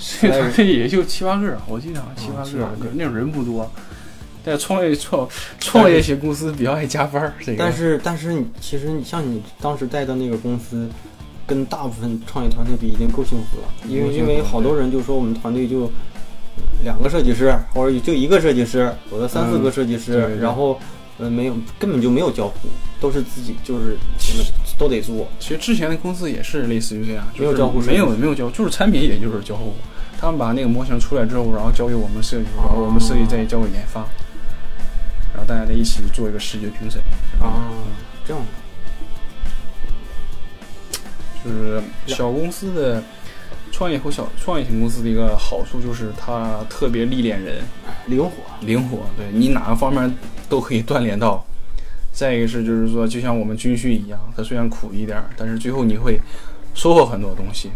[0.00, 3.70] 设计团队也就七八个，我记得好像七八个七八个，那种人不多。
[4.48, 5.28] 但创业创
[5.60, 10.88] 创业型公司比较爱加班儿，这个但是但是你其实你像你当时带的那个公司，
[11.46, 15.90] 跟大部分创业团队比已经够幸福了，因为因为好多人就说我们团队就
[16.82, 20.78] 两个设计师，或者就一个设计师，有的三四个设计师，然后
[21.18, 22.68] 呃没有根本就没有交互，
[23.00, 23.96] 都是自己就是
[24.78, 25.28] 都得做。
[25.38, 29.72] 其实之前的公司也是类似于这样，没有交互没有没有交互，就是产品也就是交互。
[30.20, 34.04] 他们把那个模型出来之后，然后交给我们设计，然后我们设计再交给研发，
[35.38, 37.00] 然后大家在一起做一个视觉评审。
[37.40, 37.70] 啊，
[38.26, 38.42] 这样
[41.44, 43.00] 就是小公司的
[43.70, 47.62] 创业和小创业型公司的一个好处就是它特别历练人，
[48.06, 48.32] 灵活。
[48.62, 50.12] 灵活，对你哪个方面
[50.48, 51.44] 都可以锻炼到。
[52.12, 56.20] 再一个是就是说，就像我们军训一样，它虽然苦一点儿，但是最后你会
[56.74, 57.70] 收获很多东西。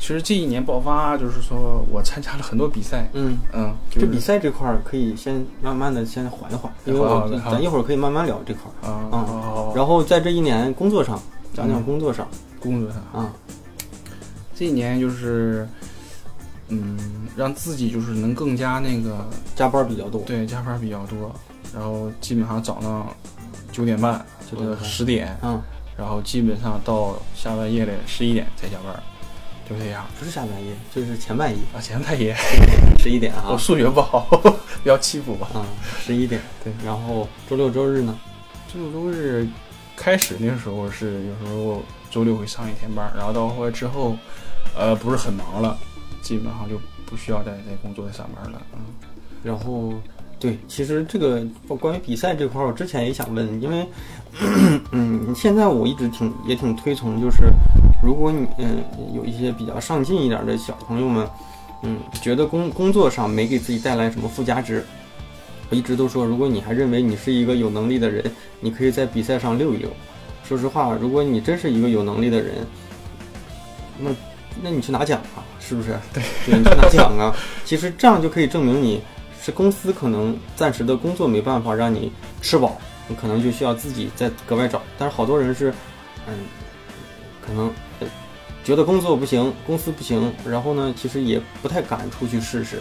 [0.00, 8.88] 其实这一年爆发，就是说我参加了很多比赛，嗯，嗯，就是这比赛这块儿可以先慢慢的先缓一缓，因为咱一会儿可以慢慢聊这块儿。
[8.90, 11.20] 啊，然后在这一年工作上，
[11.54, 11.84] 讲讲嗯。
[11.84, 12.26] 工作上。
[12.58, 13.32] 工作上，啊，
[14.54, 15.66] 这一年就是，
[16.68, 16.98] 嗯，
[17.36, 20.22] 让自己就是能更加那个加班比较多。
[20.22, 21.34] 对，加班比较多，
[21.74, 23.06] 然后基本上早上
[23.72, 24.14] 九点半
[24.50, 24.84] 或者九点半。
[24.84, 25.60] 十点，嗯，
[25.96, 29.02] 然后基本上到下半夜的十一点才下班，
[29.70, 30.04] 就这样。
[30.18, 32.34] 不是下半夜，就是前半夜，啊，前半夜
[32.98, 34.26] 十一点啊 我数学不好，
[34.82, 35.44] 不要欺负我。
[35.56, 35.64] 啊，
[36.00, 36.40] 十一点。
[36.64, 38.18] 对，然后周六周日呢？
[38.72, 39.46] 周六周日
[39.96, 44.16] 开始那时候是有时候周六会上一天班，然后到后来之后，
[44.76, 45.78] 呃，不是很忙了，
[46.20, 48.60] 基本上就不需要再再工作再上班了。
[48.72, 48.80] 嗯，
[49.44, 49.94] 然后
[50.40, 51.44] 对，其实这个
[51.76, 53.86] 关于比赛这块儿，我之前也想问，因为
[54.90, 57.52] 嗯，现在我一直挺也挺推崇，就是
[58.02, 58.82] 如果你嗯
[59.12, 61.28] 有一些比较上进一点的小朋友们，
[61.82, 64.84] 嗯，觉得工工作上没给自己带来什么附加值，
[65.68, 68.24] 我一直都说，如果你还认为你是一个有能力的人，
[68.60, 69.88] 你可以在比赛上溜一溜。
[70.44, 72.66] 说实话，如果你真是一个有能力的人，
[73.98, 74.10] 那
[74.62, 75.96] 那你去拿奖啊，是不是？
[76.12, 77.34] 对，对，你去拿奖啊。
[77.64, 79.00] 其实这样就可以证明你
[79.40, 82.10] 是公司可能暂时的工作没办法让你
[82.42, 84.82] 吃饱，你可能就需要自己再格外找。
[84.98, 85.72] 但是好多人是，
[86.26, 86.34] 嗯，
[87.50, 87.66] 可能
[87.98, 88.06] 呃
[88.62, 92.78] 觉得工作不行，公司不行，然后呢，其实也不太敢出去试试。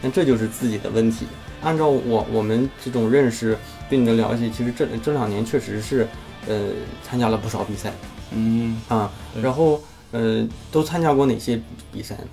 [0.00, 1.26] 那这就是自己的问题。
[1.62, 3.58] 按照我我们这种认识
[3.90, 6.06] 对你的了解，其实这这两年确实是，
[6.46, 6.70] 呃，
[7.04, 7.92] 参加了不少比赛
[8.32, 9.80] 嗯，啊，然后
[10.12, 11.60] 呃，都参加过哪些
[11.92, 12.28] 比赛呢？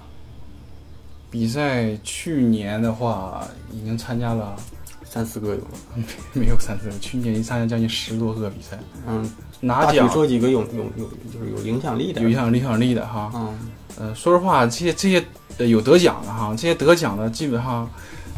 [1.31, 4.55] 比赛去年的话已经参加了
[5.03, 5.67] 三四个有了。
[6.33, 12.21] 没有三四个，去年一参加将近十多个比赛，嗯，拿奖说几个有有有就是有影响力的。
[12.21, 13.31] 有影响影响力的哈。
[13.35, 13.57] 嗯
[13.97, 15.21] 呃，说实话，这些这些
[15.57, 17.89] 呃有得奖的哈，这些得奖的基本上，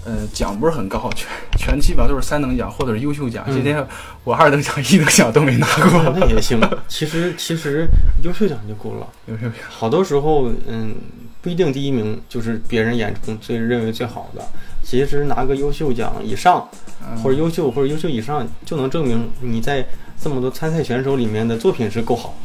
[0.04, 3.44] 呃，奖不是很高，全全基本上都是三等奖或者是优秀奖。
[3.48, 3.86] 嗯今天
[4.24, 6.16] 我二等奖、一等奖都没拿过。
[6.18, 6.60] 那也行。
[6.88, 7.88] 其实其实
[8.24, 9.08] 优秀奖就够了。
[9.28, 10.96] 优秀奖，好多时候，嗯，
[11.44, 14.42] 不一定第一名就是别人眼中最认为最好的。
[14.84, 16.68] 其实拿个优秀奖以上，
[17.04, 19.86] 嗯或者优秀或者优秀以上，就能证明你在
[20.22, 22.36] 这么多参赛选手里面的作品是够好。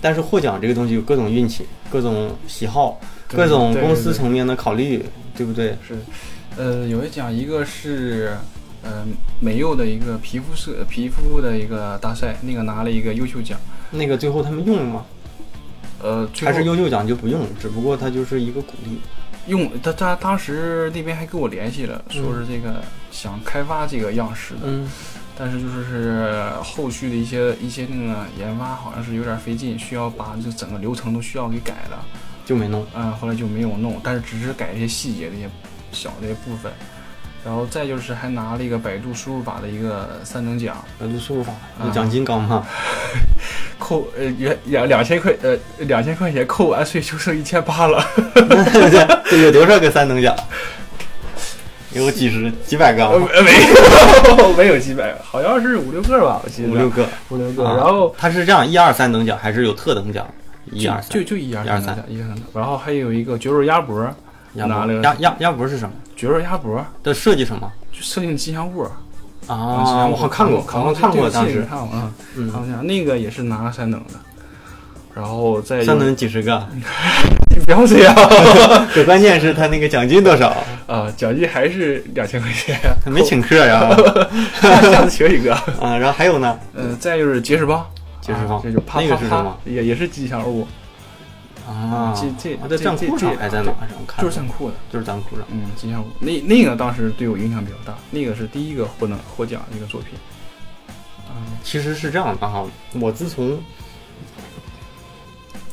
[0.00, 5.04] 但是获奖这个东西有各种运气、各种喜好、各种公司层面的考虑，
[5.36, 5.76] 对不对？
[5.86, 5.98] 是，
[6.56, 8.36] 呃，有一奖，一个是
[8.84, 9.04] 呃
[9.40, 13.58] 美柚的一个皮肤设皮肤的一个大赛，那个拿了一个优秀奖。
[13.90, 15.04] 那个最后他们用了吗？
[16.00, 19.00] 呃，还是优秀奖就不用，只不过它就是一个鼓励。
[19.48, 24.88] 用他他当时那边还跟我联系了，说是这个想开发这个样式的，嗯
[25.38, 32.04] 但是就是是后续的一些一些那个研发好像是有点费劲，需要把这整个流程都需要给改了，
[32.44, 32.84] 就没弄。
[32.92, 35.48] 嗯，后来就没有弄，但是只是改一些细节的一些
[35.92, 36.72] 小的一些部分，
[37.44, 41.52] 然后再就是还拿了一个百度输入法的一个三等奖，百度输入法
[41.94, 42.66] 奖金高吗？
[43.78, 48.04] 扣呃原两两千块呃两千块钱扣完税就剩一千八了，
[49.30, 50.36] 这有多少个三等奖？
[51.92, 53.08] 有几十、几百个。
[53.18, 53.24] 没
[54.36, 56.68] 有 没有几百个，好像是五六个吧，我记得。
[56.68, 57.08] 五六个。
[57.30, 60.26] 五六个，啊然后它是这样，一二三等奖还是有特等奖？
[60.70, 61.10] 一二三。
[61.10, 61.94] 就就一二一二三。
[61.96, 64.06] 三一二三，然后还有一个绝味鸭脖，
[64.54, 65.94] 鸭拿了鸭鸭鸭脖是什么？
[66.14, 66.84] 绝味鸭脖。
[67.02, 67.70] 的设计什么？
[67.92, 68.82] 就设定吉祥物，
[69.46, 74.14] 啊，我好看过，好像看过当时，看过啊，嗯，好像那个也是拿了三等的，
[75.14, 76.68] 然后再三等几十个，
[77.68, 78.14] 要这样，
[78.92, 80.48] 可关键是他那个奖金多少
[80.86, 81.12] 啊？
[81.16, 83.94] 奖金还是两千块钱，他没请客呀，
[84.60, 85.96] 下次请一个 啊。
[85.96, 87.86] 然后还有呢，嗯，再就是结实棒，
[88.20, 89.56] 结实棒，这就啪那个是什么？
[89.66, 90.66] 也也是吉祥物
[91.68, 92.14] 啊。
[92.16, 94.24] 这这在站库上还在哪上看？
[94.24, 95.44] 就是站库的，就是站库上。
[95.50, 100.10] 嗯，吉祥物那那个当时对我影响比较大，那个是第一个获能获奖的一个作品。
[101.30, 102.64] 嗯，其实是这样的哈，
[102.98, 103.60] 我自从。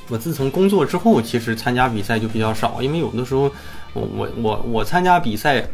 [0.10, 3.52] 我自从工作之后，其实参加比赛就比较少，因为有的时候，
[3.94, 5.65] 我我我我参加比赛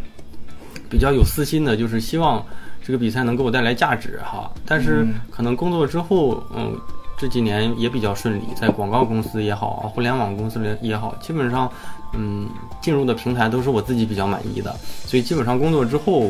[0.89, 2.41] 比较有私心的，就是希望
[2.81, 4.49] 这个比赛能给我带来价值哈。
[4.65, 6.79] 但是可能工作之后，嗯，
[7.17, 11.69] 这几年也比较顺利，在广告公司也好，互联网公司里也好，基本上，
[12.13, 12.47] 嗯，
[12.81, 14.73] 进入的平台都是我自己比较满意的，
[15.05, 16.29] 所以基本上工作之后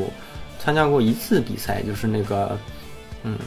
[0.60, 2.58] 参加过一次比赛，就是那个，
[3.24, 3.34] 嗯。《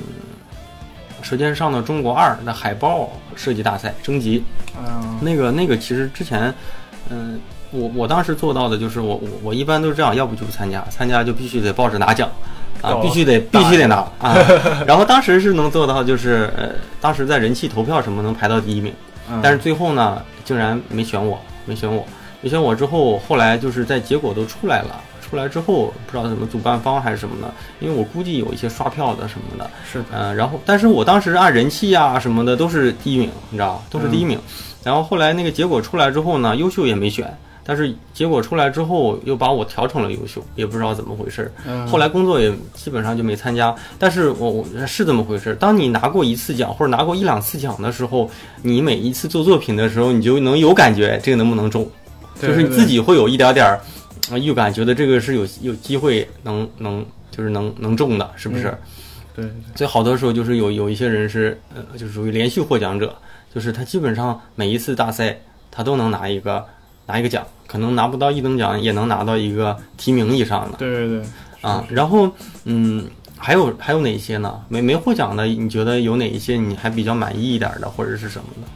[1.24, 4.44] 舌尖上的中国二》的海报设计大赛征集，
[4.78, 6.52] 嗯，那个那个其实之前，
[7.08, 12.28] 嗯，我我当时做到的就是我我我一般都是这样，要不就不参加，参加就必须得抱着拿奖，
[12.82, 14.36] 啊，必须得必须得拿啊。
[14.86, 16.68] 然后当时是能做到，就是呃，
[17.00, 18.92] 当时在人气投票什么能排到第一名，
[19.42, 22.06] 但是最后呢，竟然没选我，没选我，
[22.42, 25.00] 没选我之后，后来就是在结果都出来了。
[25.24, 34.38] 出来之后不知道什么主办方还是什么的，因为我估计有一些刷票的什么的，是嗯，然后但是我当时按人气啊什么的都是第一名，你知道都是第一名。
[34.82, 37.34] 然后后来那个结果出来之后呢，优秀也没选，
[37.64, 41.50] 但是结果出来之后又把我调成了优秀，也不知道怎么回事。
[41.88, 43.74] 后来工作也基本上就没参加。
[43.98, 51.88] 但是我我是这么回事，当你拿过一次奖或者拿过一两次奖的时候，你每一次做作品的时候，你就能有感觉这个能不能中，
[52.38, 53.80] 就是你自己会有一点点儿。
[54.30, 58.74] 啊，预感觉得这个是有有机会能能就是能能中的，是不是？
[59.36, 59.44] 对。
[59.76, 63.14] 所以好多时候就是有有一些人是呃，就是属于连续获奖者，
[63.54, 65.38] 就是他基本上每一次大赛
[65.70, 66.64] 他都能拿一个
[67.06, 70.78] 拿一个奖，可能拿不到一等奖也能拿到一个提名以上的。
[70.78, 71.22] 对对对。
[71.60, 72.30] 啊，然后
[72.64, 73.06] 嗯，
[73.36, 74.62] 还有还有哪些呢？
[74.68, 78.68] 没没获奖的，你觉得有哪一些你还比较满意一点的，或者是什么的？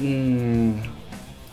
[0.00, 0.80] 嗯，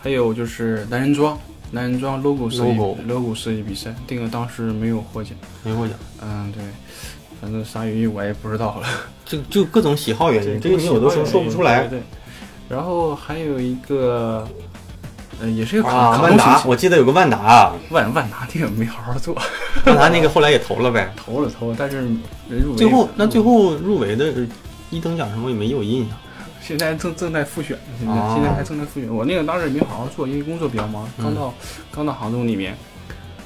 [0.00, 1.38] 还有就是男人装。
[1.70, 5.96] 男人装 logo 设计 logo 设计比赛，这个当时没有获奖，没获奖。
[6.22, 6.62] 嗯，对，
[7.40, 8.86] 反正啥原因我也不知道了。
[9.24, 11.86] 就就各种喜好原因，这个你有的时候说不出来。
[11.86, 12.00] 对。
[12.68, 14.46] 然后还有一个，
[15.40, 19.34] 呃，也是一个啊，万达，我记得有个万达，万万达那个没好好做。
[19.86, 22.02] 万达那个后来也投了呗，投了投了，但是
[22.48, 22.76] 入围。
[22.76, 24.32] 最后那最后入围的
[24.90, 26.16] 一等奖什么也没有印象。
[26.68, 29.08] 现在正正在复选，现在现在还正在复选。
[29.08, 31.54] 我那个当时也没好好做，因为工作比较忙，刚到
[31.90, 32.76] 刚到杭州那边。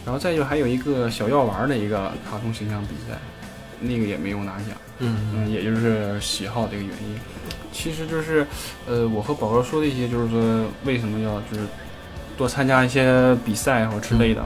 [0.04, 3.16] 然后再就还有一个小药丸的一个卡通形象比赛，
[3.78, 4.70] 那个也没有拿奖。
[4.98, 7.16] 嗯嗯，也就是喜好这个原因。
[7.70, 8.44] 其实就是，
[8.88, 11.64] 呃，我和宝哥说的一些，就是说为什么要就是
[12.36, 14.42] 多参加一些比赛或之类的。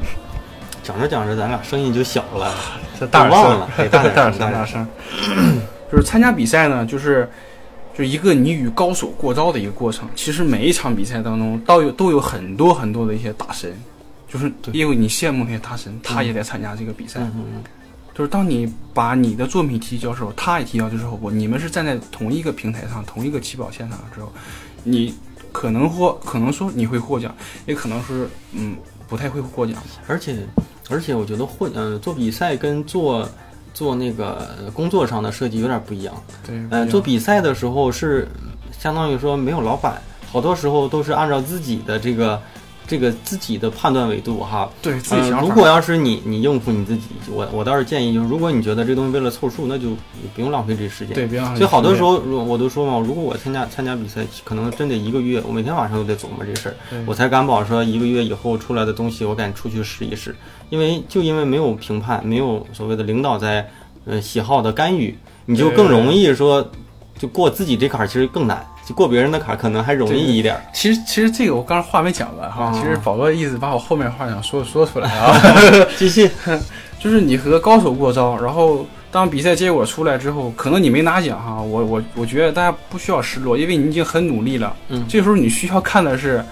[0.82, 2.54] 讲着讲着，咱俩声音就小了，
[3.00, 4.86] 这大忘了，大点声大点声。
[5.90, 7.26] 就是参加比赛呢，就是。
[7.96, 10.06] 就一个你与高手过招的一个过程。
[10.14, 13.72] 其实每一场比赛当中，都有都有很多很多的一些大神，
[14.28, 17.20] 就是因为你羡慕那些大神，他也在参加这个比赛。
[18.14, 24.30] 就是当你把你的作品提交时候，他也提交的时候，我你们是站在同一个平台上、同一个起跑线上之后，
[24.85, 25.14] 你
[25.52, 27.35] 可能获，可能说你会获奖，
[27.66, 28.76] 也可能是嗯
[29.09, 29.82] 不太会获奖。
[30.06, 30.37] 而且
[30.90, 33.26] 而且，我觉得获呃做比赛跟做。
[33.76, 36.14] 做那个工作上的设计有点不一样，
[36.46, 38.26] 对，嗯，做比赛的时候是
[38.72, 40.00] 相当于说没有老板，
[40.32, 42.40] 好多时候都是按照自己的这个
[42.87, 49.88] 这个自己的判断维度哈，对，自己想如果要是你你应付你自己，我我倒是建议就是，如果你觉得这东西为了凑数，那就
[50.35, 51.59] 不用浪费这时间，对，别浪费。
[51.59, 60.35] 所以好多时候我都说嘛，如果我参加参加比赛，可能真得一个月，我每天晚上都得琢磨这事儿，我才敢保说一个月以后出来的东西我敢出去试一试。
[60.68, 63.70] 因为就因为没有评判，没有所谓的领导在，
[64.05, 66.68] 呃喜好的干预，你就更容易说，
[67.16, 70.57] 就过自己这坎儿，其实更难，就过别人的卡可能还容易一点。
[70.72, 75.37] 其实其实这个我刚才话没讲完哈，其实宝哥意思把我后面话想说说出来啊，
[75.99, 76.31] 继续，
[76.99, 84.75] 就是你和高手过招，然后当比赛结果出来之后，可能你没拿奖哈，我我我觉得大家不需要失落，因为你已经很努力了。
[84.88, 86.42] 嗯，这时候你需要看的是。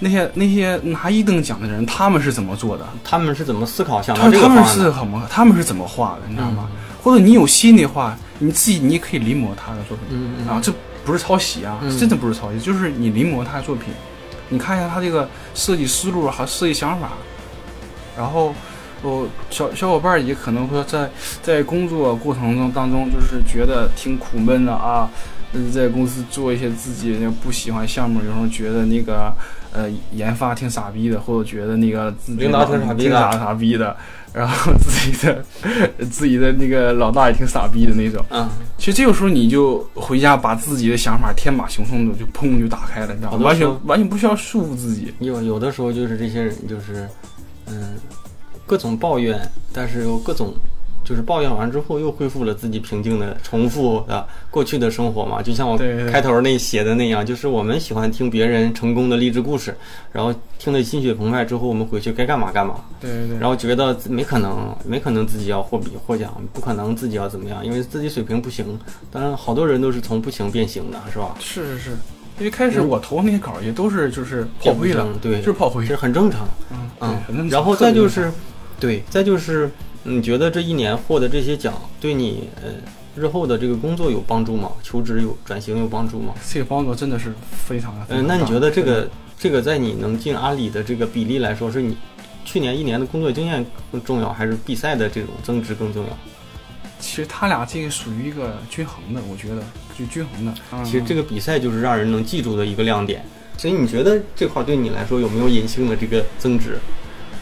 [0.00, 2.84] 那些那些拿一等奖的人，他们是怎么做的？
[3.04, 5.26] 他们是怎么思考想到这个他们是怎么？
[5.30, 6.22] 他们是怎么画的？
[6.28, 6.68] 你知道吗？
[7.00, 10.70] 或者你有心的话，你自己你可以临摹他的作品啊，这
[11.04, 13.92] 不是抄袭啊，真的不是抄袭，就是你临摹他的作品，
[14.48, 17.12] 你看一下他这个设计思路和设计想法，
[18.16, 18.54] 然后，
[19.04, 21.08] 哦，小小伙伴也可能会在
[21.42, 25.08] 在工作过程中当中，就是觉得挺苦闷的啊。
[25.56, 29.32] 嗯，在公司做一些自己那不喜欢项目，有时候觉得那个
[29.72, 33.96] 呃研发挺傻逼的，或者觉得那个领导挺傻逼的挺傻傻逼的，
[34.32, 35.44] 然后自己的
[36.10, 38.24] 自己的那个老大也挺傻逼的那种。
[38.30, 38.48] 嗯，
[38.78, 43.46] 其实这个时候你就回家把自己的想法天马行空的就砰就打开了，你知道吗？
[43.46, 45.14] 完全完全不需要束缚自己。
[45.20, 47.08] 有有的时候就是这些人就是，
[47.66, 47.94] 嗯，
[48.66, 49.40] 各种抱怨，
[49.72, 50.54] 但是又各种。
[51.06, 55.42] 就是抱怨完之后，又恢复了自己平静的、重复的过去的生活嘛。
[55.42, 55.76] 就像我
[56.10, 59.76] 开头那写的那样，就是我们喜欢听别人成功的励志故事，
[60.12, 62.76] 然后听得心血澎湃之后，我们回去该干嘛干嘛。
[63.02, 63.38] 对对对。
[63.38, 68.80] 然后觉得没可能，没可能自己要获比获奖，不可能自己要怎么样，因为自己水平不行。
[69.12, 71.34] 当然，好多人都是从不行变行的，是吧？
[71.38, 71.90] 是是是，
[72.38, 75.94] 因为开始我投那些稿也都是就是炮灰了对，就是炮灰这。
[75.94, 76.48] 很正常。
[76.70, 78.32] 嗯嗯对，然后再就是，
[78.84, 79.70] 对，再就是，
[80.02, 82.70] 你觉得这一年获得这些奖对你呃
[83.16, 84.70] 日后的这个工作有帮助吗？
[84.82, 86.34] 求职有转型有帮助吗？
[86.46, 89.08] 这个帮助真的是非常嗯、那你觉得这个
[89.38, 91.96] 这个在你能进阿里的这个比例来说，是你
[92.44, 96.18] 去年一年的工作经验更重要，还是比赛的这种增值更重要？
[97.00, 99.62] 其实他俩这个属于一个均衡的，我觉得
[99.98, 100.54] 就均衡的。
[100.72, 103.24] 嗯其实这个比赛就是让人能记住的一个亮点。
[103.56, 106.76] 所以你觉得这块对你来说有没有隐性的这个增值？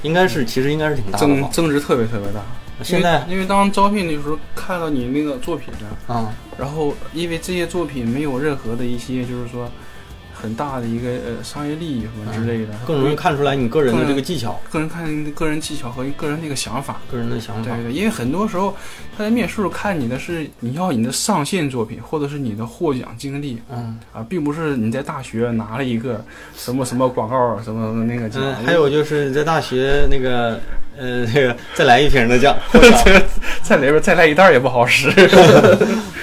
[0.02, 1.50] 应该是，其实应该是挺大的吧。
[1.50, 2.40] 增增值特别特别大。
[2.82, 9.70] 现在因为因为当招聘的时候看到你那个作品呢，啊，然后因为这些作品没有任何的一些就是说
[10.34, 17.00] 很大的一个呃商业利益什么之类的，嗯更容易看出来你个人的这个技巧、个人看个人技巧和个人那个想法。
[17.08, 17.84] 个人的想法对。
[17.84, 18.74] 对，因为很多时候
[19.16, 26.24] 他在面试时候看你的是你要你的上线作品，或者是你的获奖经历嗯啊，并不是你在大学拿了一个
[26.56, 28.42] 什么什么广告什么什么那个奖。
[28.42, 30.58] 嗯，还有就是你在大学那个
[30.98, 32.56] 呃那个再来一瓶的酱。
[33.62, 35.10] 在里边再来一袋也不好使。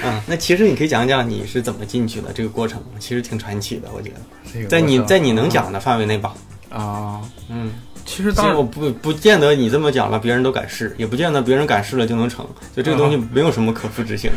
[0.04, 4.20] 嗯， 那其实你可以讲讲你是怎么进去的这个过程，其实挺传奇的，我觉得，
[4.52, 6.34] 这个在你在你能讲的范围内吧。
[6.68, 7.72] 啊，嗯，
[8.10, 12.44] 其实当我不不见得你这么讲了，别人都敢试，也不见得别人敢试了就能成，
[12.74, 14.32] 就这个东西没有什么可复制性。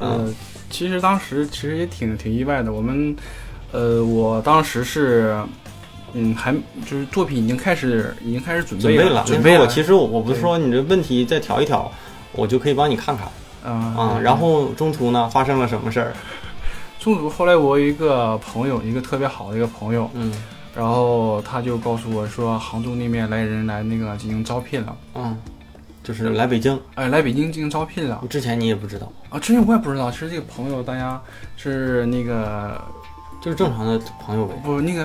[0.00, 0.34] 嗯呃，
[0.68, 2.72] 其实当时其实也挺挺意外的。
[2.72, 3.14] 我们，
[3.70, 5.40] 呃，我当时是，
[6.12, 6.52] 嗯，还
[6.84, 9.60] 就是作品已经开始已经开始准备准备了，准备了。
[9.62, 11.88] 我其实我我不是说你这问题再调一调，
[12.32, 13.28] 我就可以帮你看看
[13.72, 14.20] 啊啊。
[14.20, 16.12] 然后中途呢发生了什么事儿？
[16.98, 20.32] 中途后来我有一个朋友，一个特别好的一个朋友，嗯
[20.78, 25.36] 然后他就告诉我说，杭州那边来人来那个进行招聘了，嗯，
[26.04, 28.22] 就是来北京，哎，来北京进行招聘了。
[28.30, 29.40] 之前你也不知道，啊。
[29.40, 31.20] 之前我也不知道，其实这个朋友大家
[31.56, 32.80] 是那个
[33.40, 34.54] 就是正常的朋友呗。
[34.62, 35.04] 不那个，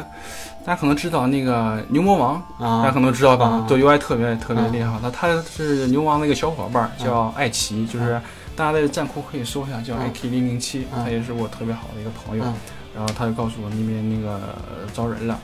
[0.63, 2.35] 大家可能知道那个牛魔王。
[2.59, 2.77] 啊。
[2.77, 3.47] 大家啊可能知道吧？
[3.47, 4.95] 啊，做 UI 特别特别厉害。
[5.01, 8.21] 那他是牛王那个小伙伴，叫艾奇，就是
[8.55, 12.43] 大家在站酷可以搜一下，叫嗯 AK 零零七，嗯他也是我特别好的一个朋友。
[12.45, 12.53] 嗯。
[12.95, 14.33] 然后他就告诉我那边那个
[14.69, 15.39] 呃招人了，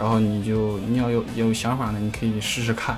[0.00, 2.96] 然后你就你要有有想法呢，你可以试试看。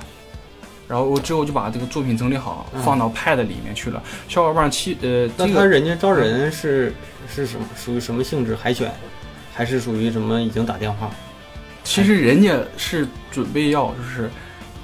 [0.87, 4.01] 然后我之后就把这个作品整理好，嗯放到 Pad 里面去了。
[4.29, 6.95] 小伙伴儿其呃那个他人家招人是
[7.29, 8.55] 是什么属于什么性质？
[8.55, 8.93] 海选，
[9.53, 11.11] 还是属于什么已经打电话？
[11.83, 14.31] 其实人家是准备要就是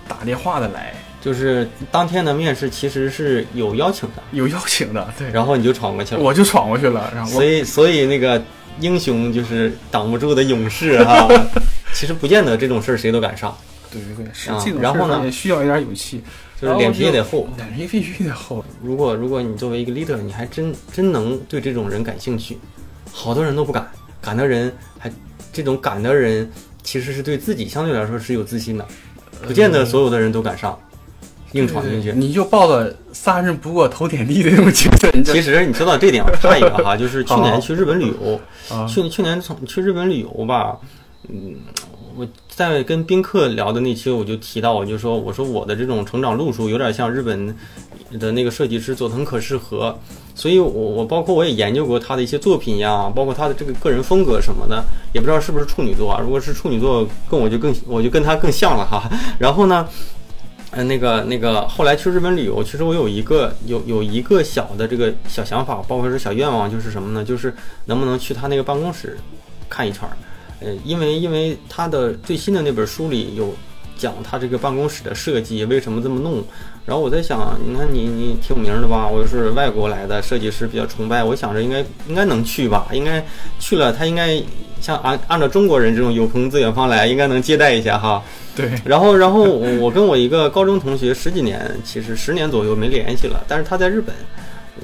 [0.08, 5.30] 打电话的来，就是当天的面试其实是有邀请的，有邀请的，对。
[5.30, 6.20] 然后你就闯过去了。
[6.20, 8.42] 我就闯过去了，然后所以所以那个
[8.80, 11.28] 英雄就是挡不住的勇士哈、
[11.92, 13.56] 其实不见得这种事儿谁都敢上，
[13.90, 15.20] 对对对，是啊这种然后呢？
[15.24, 16.22] 也需要一点勇气，
[16.60, 17.48] 就是脸皮也得厚。
[17.56, 18.64] 脸皮必须得厚。
[18.82, 22.58] 如果如果你作为一个 leader，你还真真能对这种人感兴趣，
[23.12, 25.10] 好多人都不敢，敢的人还
[25.52, 26.50] 这种敢的人
[26.82, 28.86] 其实是对自己相对来说是有自信的，
[29.46, 30.78] 不见得所有的人都敢上，
[31.52, 32.12] 硬闯进去。
[32.12, 38.86] 你就抱着杀人不过头点地的那种精神，其实你说到这点，我插一个哈，就是去年去日本旅游，啊。
[38.86, 40.76] 去去年从去日本旅游吧，
[41.28, 41.56] 嗯，
[42.16, 47.54] 我在跟宾客聊的那期，我就提到，我就说，我说我的这种成长路数有点像日本
[48.18, 49.98] 的那个设计师佐藤可士和，
[50.34, 56.20] 所以我我包括我也研究过他的一些作品呀，包括他的这个个人风格什么的，也不知道是不是处女座啊。
[56.22, 59.10] 如果是处女座，跟我就更我就跟他更像了哈。
[59.38, 59.86] 然后呢？
[60.70, 67.24] 呃，那个那个，后来去日本旅游，其实我有一个有有一个小的这个小想法，包括是小愿望，就是什么呢？
[67.24, 67.54] 就是
[67.86, 69.16] 能不能去他那个办公室
[69.66, 70.12] 看一圈儿？
[70.60, 73.54] 呃，因为因为他的最新的那本书里有
[73.96, 76.42] 讲他这个办公室的设计为什么这么弄。
[76.84, 79.06] 然后我在想，你看你你挺有名的吧？
[79.06, 81.22] 我是外国来的设计师，比较崇拜。
[81.22, 83.22] 我想着应该应该能去吧，应该
[83.58, 84.42] 去了，他应该
[84.80, 88.22] 像按按照中国人这种有朋自远方来，应该能接待一下哈。
[88.56, 94.14] 对，然后然后我我跟我一个高中同学十几年，其实十年左右没联系了，但是他在日本，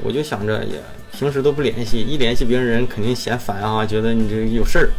[0.03, 0.75] 我就想着也
[1.19, 4.91] 平时都不联系，一联系别人人肯定嫌烦啊，觉得你这有事儿。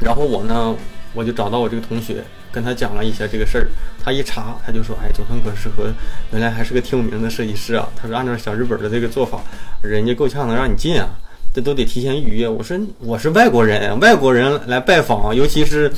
[0.00, 0.74] 然后我呢，
[1.14, 3.68] 我就找到我这个同学，跟他讲了一下这个事儿。
[4.02, 5.92] 他一查，他就说：“哎，佐藤可士和
[6.32, 9.42] 原来还是个挺有名的设计师啊。”他说：“按照小日本的这个做法，
[9.82, 11.06] 人家够呛能让你进啊，
[11.52, 15.92] 这都得提前预约。”我说：“我是外国人，外国人来拜访，尤其是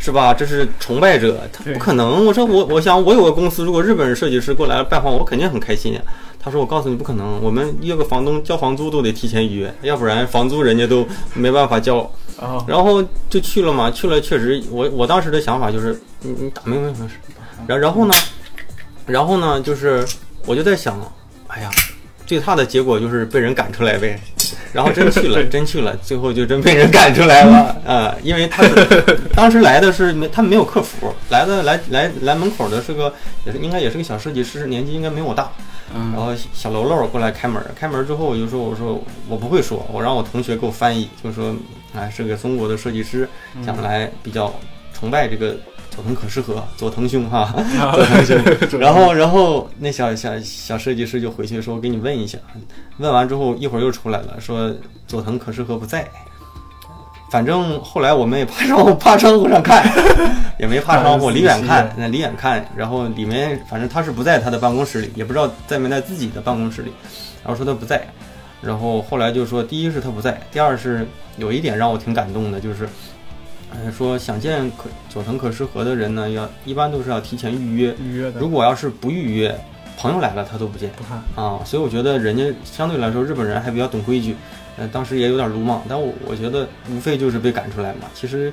[0.00, 0.34] 是吧？
[0.34, 5.96] 这是崇拜者，他不可能。”我说：“我我想我有个公司，如果日本设计师过来拜访我，肯定很开心。”
[6.42, 12.10] 他说：“我告诉你不可能，我们约个房东交房租都得提前预约，要不然房租人家都没办法交。”
[12.66, 17.14] 然后就去了嘛，去了确实，我我当时的想法就是，你你打没没没事。
[17.66, 18.14] 然然后呢，
[19.06, 20.04] 然后呢，就是
[20.46, 21.00] 我就在想，
[21.48, 21.70] 哎呀，
[22.26, 24.20] 最差的结果就是被人赶出来呗。
[24.74, 28.14] 然后真去了， 真去了，最后就真被人赶出来了 啊！
[28.24, 28.64] 因为他
[29.34, 33.14] 当时来的是没，他没有客服，来的来来来门口的是个，
[33.46, 35.50] 也是应该也是个小设计师，年纪应该没我大。
[36.12, 41.54] 然后小喽喽过来开门，开门之后我就说，我说我不会说，我让我同学给我翻译，就说，
[41.94, 43.28] 哎，是个中国的设计师，
[43.64, 44.52] 想来比较
[44.92, 45.56] 崇拜这个。
[45.94, 47.54] 佐藤可士和，佐藤兄哈，
[47.94, 48.80] 佐藤兄。
[48.80, 52.36] 然后，然后那小小小设计师就回去说：“给你问一下。”
[52.98, 54.74] 问完之后，一会儿又出来了，说
[55.06, 56.04] 佐藤可士和不在。
[57.30, 59.84] 反正后来我们也爬窗户， 爬窗户上看，
[60.58, 62.66] 也没爬窗户，离远看，那离远看。
[62.76, 66.92] 然后里面反正他是不在他的办公室里，也不知道在没在自己的办公室里。
[67.44, 68.04] 然后说他不在。
[68.60, 72.88] 然后后来就说，第一是他不在，第二是有一点让我挺感动的，就是。
[73.96, 77.94] 说想见可佐藤可士和的人呢，要一般都是要提前预约。
[78.02, 78.40] 预约的。
[78.40, 79.54] 如果要是不预约，
[79.96, 80.90] 朋友来了他都不见。
[80.96, 84.34] 不看啊，所以我觉得人家相对来说日本人还比较懂规矩。
[84.76, 88.08] 呃，当时也有点鲁莽，但我我觉得无非就是被赶出来嘛。
[88.12, 88.52] 其实，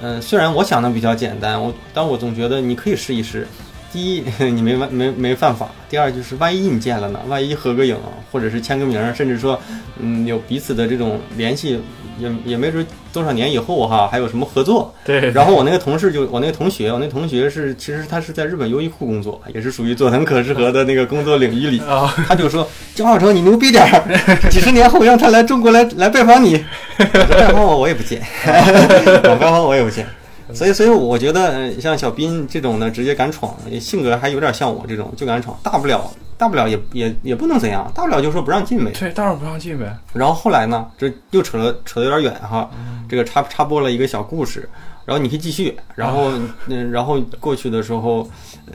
[0.00, 3.46] 嗯，虽然我想的比较简单，我但我总觉得你可以试一试。
[3.92, 7.96] 第一，你没犯没没犯法；第二，就是万一你见了呢，万一合个影，
[8.30, 9.60] 或者是签个名，甚至说，
[9.98, 11.80] 嗯，有彼此的这种联系。
[12.18, 14.94] 也也没准多少年以后哈，还有什么合作？
[15.02, 15.30] 对。
[15.30, 21.80] 然后我那个同事就我那个同学，我那同学是其实他是在日本优衣库工作，也是属于佐藤可士和的那个工作领域里。
[21.80, 22.14] 啊。
[22.28, 24.04] 他就说：“江浩成，你牛逼点儿，
[24.50, 26.62] 几十年后让他来中国来来拜访你。”
[26.98, 30.06] 拜访我我也不见，我拜访我也不见。
[30.54, 36.10] 所以所以我觉得像小斌这种的直接敢闯，性格还有点像我这种就敢闯，大不了。
[36.38, 38.90] 大不了也也也不能怎样，大不了就说不让进呗。
[38.98, 39.96] 对，当然不让进呗。
[40.12, 42.68] 然后后来呢，这又扯了扯得有点远哈。
[43.08, 44.68] 这个插插播了一个小故事，
[45.04, 45.78] 然后你可以继续。
[45.94, 46.32] 然后
[46.66, 48.28] 嗯，然后过去的时候，
[48.66, 48.72] 呃，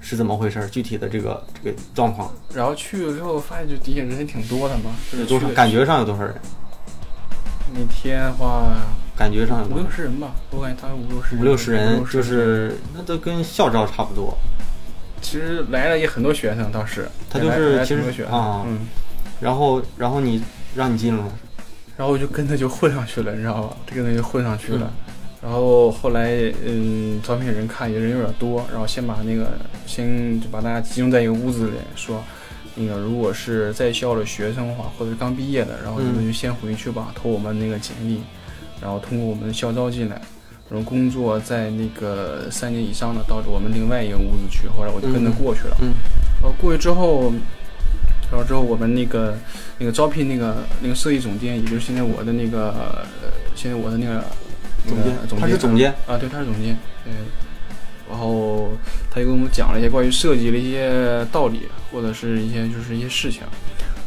[0.00, 0.66] 是怎么回事？
[0.70, 2.32] 具体的这个这个状况。
[2.54, 4.92] 然后去了之后发现，就底下人也挺多的嘛。
[5.12, 5.46] 有多少？
[5.48, 6.34] 感觉上有多少人？
[7.74, 8.76] 那天的话，
[9.16, 10.34] 感觉上有五六十人吧。
[10.50, 11.36] 我感觉他五六十。
[11.36, 14.36] 五六十人，就是那都跟校招差不多。
[15.22, 18.80] 其实来了也很多学生，当时他就是其实啊，嗯，
[19.40, 20.42] 然后然后你
[20.74, 21.24] 让你进了，
[21.96, 23.76] 然后我就跟他就混上去了，你知道吧？
[23.86, 24.92] 这个人就混上去了。
[25.42, 26.30] 然后后来
[26.64, 29.52] 嗯，招聘人看也人有点多，然后先把那个
[29.86, 32.22] 先就把大家集中在一个屋子里，说
[32.74, 38.22] 那个如果是在校的学生的话，或者是刚毕业的，然后你们就先回去吧，投我们那个简历，
[38.84, 40.20] 然后通过我们的校招进来。
[40.70, 44.66] 然后工作在那个三年以上的，到我们另外一个屋子去。
[44.66, 45.76] 后来我就跟着过去了。
[45.80, 45.92] 嗯。
[46.40, 47.30] 然后过去之后，
[48.30, 49.36] 然后之后我们那个
[49.78, 53.04] 那个招聘那个那个设计总监，也就是现在我的那个
[53.54, 54.24] 现在我的那个
[54.86, 56.76] 总监，他是总监啊，对，他是总监。
[57.04, 57.12] 嗯。
[58.08, 58.70] 然后
[59.10, 63.42] 他就跟我们讲了一些关于设计的一些道理，或者是一些就是一些事情。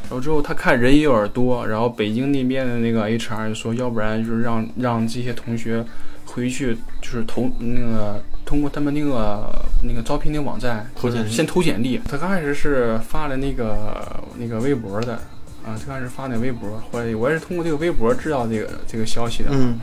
[0.10, 5.86] 然后之后他看人也有点多，然后北京那边的那个 HR 就说，要不然就是让让这些同学。
[6.30, 9.50] 回去就是投那个通过他们那个
[9.82, 12.00] 那个招聘那个网站投简历，先投简历。
[12.08, 15.14] 他刚开始是发了那个那个微博的
[15.66, 19.50] 啊，最开始发那微博，后来我也是通过这个微博知道这个这个消息的。
[19.52, 19.80] 嗯。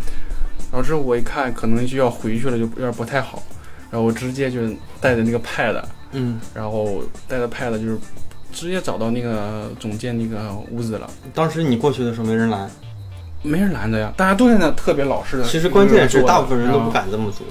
[0.70, 3.42] 然后之后我一看，可能就要回去了，就有点不太好。
[3.90, 4.60] 然后我直接就
[5.00, 7.98] 带着那个 pad，嗯，然后带着 pad 就是
[8.54, 11.10] 直接找到那个总监那个屋子了。
[11.34, 12.70] 当时你过去的时候没人拦。
[13.46, 15.44] 没人拦着呀，大家都在那特别老实的。
[15.44, 17.46] 其实关键是大部分人都不敢这么做，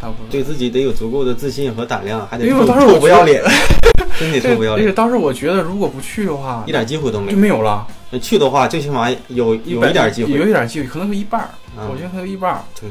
[0.00, 3.42] 大部分对自己得有足够的自信和胆量，还得因为当时我不要脸，
[4.20, 4.86] 真得臭不要脸。
[4.86, 7.84] 而且当时我觉得，如果不去的话，一点机会都没有就没有了。
[8.22, 11.48] 去的话，最起码有有一点机会，有一点机会，可能是一半儿。
[11.90, 12.60] 我觉得可能一半儿。
[12.80, 12.88] 对，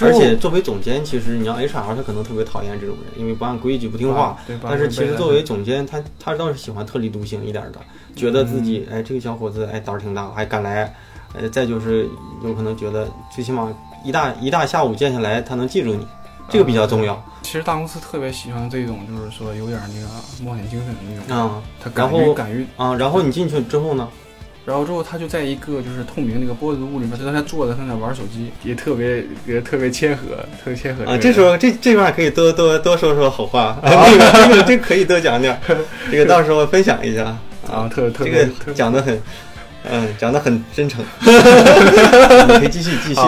[0.00, 4.26] 而且作为总监，其实你要 HR 他可能特别讨厌这种人，因为不按规矩不听话。
[4.26, 7.80] 啊对，但是其实作为总监，他他倒是喜欢特立独行一点的，
[8.14, 10.94] 觉得自己哎这个小伙子哎胆儿挺大，还敢来，
[11.34, 12.08] 呃再就是
[12.44, 13.72] 有可能觉得最起码
[14.04, 16.06] 一大一大下午见下来，他能记住你，
[16.48, 20.06] 这个比较重要其实大公司特别喜欢这种，就是说有点那个
[20.44, 22.94] 冒险精神的那种，啊他敢然后于敢于啊。
[22.94, 24.08] 然后你进去之后呢，
[24.64, 35.56] 然后之后他就在一个就是透明那个玻璃的屋里面，他在那坐着，在那玩手机，也特别也特别谦和，特别谦和啊，这时候这这块可以多多多说说好话，啊、 这个这个这可以多讲讲，
[36.10, 37.36] 这个到时候分享一下。
[37.70, 38.44] 啊，特特这别。
[38.66, 39.20] 个讲的很，
[39.90, 43.20] 嗯，讲的很真诚， 你可以继续继续。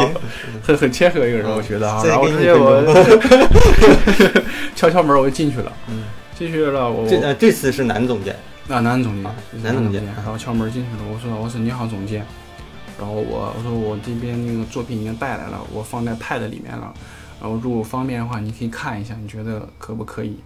[0.62, 2.00] 很很谦和一个人，我觉得啊。
[2.02, 2.82] 再然后直接我
[4.74, 6.02] 敲敲门我就进去了，嗯，
[6.36, 8.34] 进去了我这呃这次是男总监，
[8.68, 12.24] 啊，男总监啊，男监男总监，然后敲门进去了，我说我说你好总监，
[12.98, 16.92] 然后我我说我这边那个作品已经带来了，我放在 Pad 里面了，
[17.40, 20.38] 然后如果方便的话，你可以看一下，你觉得可不可以？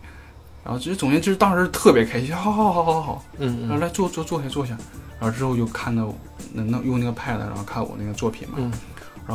[0.64, 4.76] 然后其实总监其实当时特别开心，好好好好好，嗯嗯然后来坐坐坐下坐下，
[5.20, 6.12] 然后之后就看到
[6.52, 8.56] 那那用那个 Pad，然后看我那个作品嘛，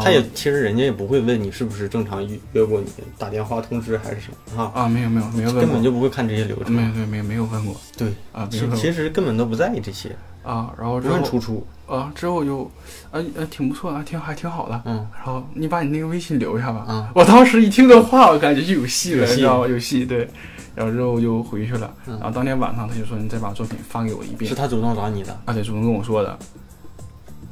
[0.01, 2.87] 他也其实人家也不会问你是不是正常约约过你，
[3.17, 12.63] 打电话通知还是什么啊，啊没有没有没有问过，根本就不会看这些流程，没有没有没有没有问过对，啊其其实根本都不在意这些，啊，然后不之后问出处，啊之后就
[13.11, 16.85] 啊啊挺不错啊，挺还挺好的，嗯然后你把你那个微信留下吧。
[16.87, 19.67] 啊我当时一听这话，我感觉就有戏了，有戏你知道吗？
[19.67, 20.27] 有戏，对。
[20.75, 26.35] 然后之后就回去了，嗯然后当天晚上他就说你再把作品发给我一遍是，他主动找你的，啊对，主动跟我说的。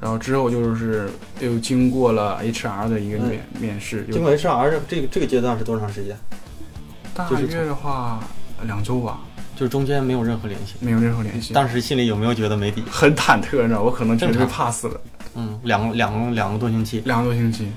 [0.02, 1.08] 然后之后就是
[1.40, 6.18] 又经过了 HR 的一个面、面试，经过 HR 这个这个阶段是多长时间？
[7.14, 8.20] 大约的话
[8.64, 9.20] 两周吧，
[9.56, 12.82] 就中间没有任何联系，没有任何联系，当时心里有没有觉得没底？
[12.90, 15.00] 很忐忑，你知道，我可能绝对 pass 了，
[15.36, 17.68] 嗯，两个两个两个多星期，两个多星期，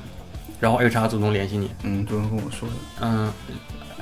[0.60, 3.30] 然后 HR 主动联系你，嗯，主动跟我说的，嗯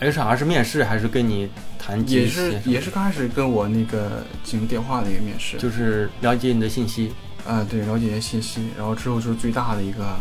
[0.01, 1.49] ，HR 是面试还是跟你
[1.79, 7.11] 谈也是也是刚开始跟我那个进行电话的一个面试，就是了解你的信息，
[7.47, 10.17] 啊，对，了解一些信息，然后之后就是最大的一个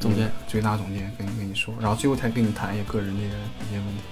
[0.00, 4.02] 总监嗯最大总监跟你跟你说，然后最后才跟你谈一些个人的一些问题。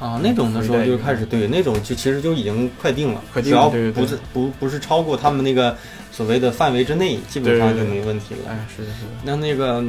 [0.00, 5.74] 啊，那种的时候就开始对那种就其实就已经快定了，快定只要不是不不是超过他们那个
[6.10, 8.50] 所谓的范围之内，基本上就没问题了。
[8.50, 9.10] 哎，是的，是的。
[9.22, 9.82] 那那个，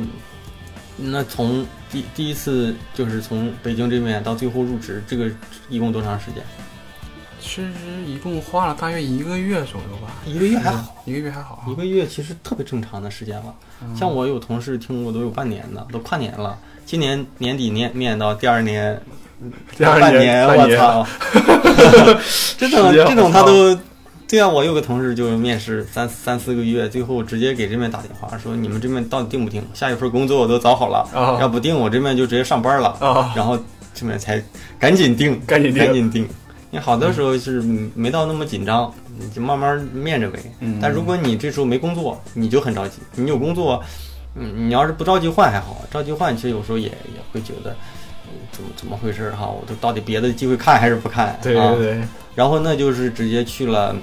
[0.96, 5.30] 那从第第一次就是从北京这边到最后入职，这个
[5.70, 6.44] 一共多长时间？
[7.46, 7.70] 其实
[8.08, 11.70] 一共花了大约一个月左右吧，一个月还好，一个月还好啊。
[11.70, 13.54] 一个月其实特别正常的时间了。
[13.84, 16.58] 嗯像我有同事听过都有半年的，都跨年了。
[16.86, 19.00] 今年年底面面到第二年，
[19.78, 21.08] 第二半年我操！
[22.58, 23.78] 这种这种他都，
[24.28, 29.64] 对啊，我有个同事就面试三三四个月，最后直接给这边打电话说你们这边到底定不定？
[29.74, 32.90] 下一份工作我都找好了，啊要不定我这边就直接上班了。
[33.00, 33.58] 啊，然后
[33.94, 34.44] 这边才
[34.80, 36.28] 赶紧定，赶紧定赶紧定。
[36.76, 40.40] 你好多时候是嗯没到那么紧张，你就慢慢面着呗。
[40.60, 43.00] 嗯但如果你这时候没工作，你就很着急。
[43.14, 43.82] 你有工作，
[44.36, 47.72] 嗯，你要是不着急换还好，着急换其实有时候也也会觉得，
[48.26, 49.48] 嗯怎么怎么回事哈？
[49.48, 51.40] 我都到底别的机会看还是不看？
[51.42, 52.04] 对啊对对，
[52.36, 53.96] 然后那就是直接去了，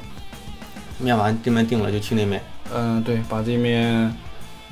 [0.99, 2.43] 面完这边定了就去那边，
[2.75, 4.11] 嗯，对，把这面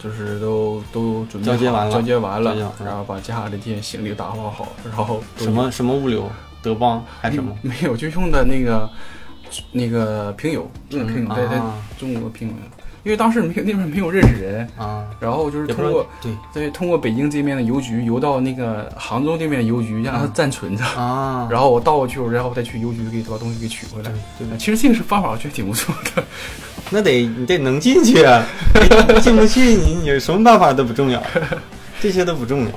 [0.03, 6.27] 就是都都准备好交接完了交接完了然后把家里的这些行李打包好，然后什么什么物流，
[6.63, 7.57] 德邦还是什么？
[7.63, 8.89] 没有，就用的那个
[9.73, 12.55] 那个平邮，用的平邮，在在啊中国平邮，
[13.03, 24.47] 因为当时没有那边没有认识人，啊，然后就是通过对对通过北京这边的邮局邮到那个杭州这边的邮局，让它嗯暂存着，啊，然后我倒过去，然后再去邮局给把东西给取回来对。
[24.59, 26.23] 其实这个是方法，我觉得挺不错的。
[26.93, 28.45] 那得你得能进去啊，
[29.15, 31.23] 你进不去你你有什么办法都不重要，
[32.01, 32.71] 这些都不重要。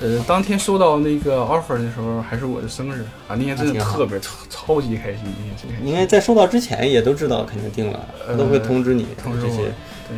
[0.00, 5.86] 呃，当天收到那个 offer 的时候，还是我的生日啊，那天真的特别超超级开心，那天真开心。
[5.86, 9.72] 应该在收到之前也都知道肯定定了，呃都会通知你通知这些，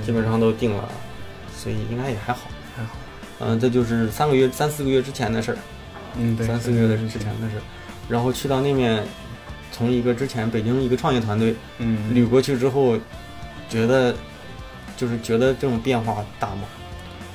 [0.05, 0.89] 基本上都定了，
[1.55, 2.49] 所以应该也还好。
[2.75, 2.97] 还好。
[3.41, 5.59] 嗯，这就是三个月、三四个月之前的事儿，
[6.19, 7.63] 嗯，对，三四个月的之前的事儿。
[8.09, 9.05] 然后去到那面，
[9.71, 12.97] 从一个之前北京一个创业团队嗯，捋过去之后，
[13.69, 14.15] 觉得
[14.97, 16.63] 就是觉得这种变化大吗？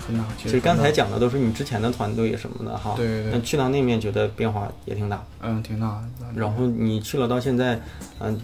[0.05, 0.23] 很大。
[0.41, 5.23] 其实刚才讲的都是你之前的团队什么的哈，对对对，那去到那面觉得变化也挺大。
[5.41, 6.03] 嗯，挺大。
[6.35, 7.79] 然后你去了到现在，
[8.19, 8.39] 嗯、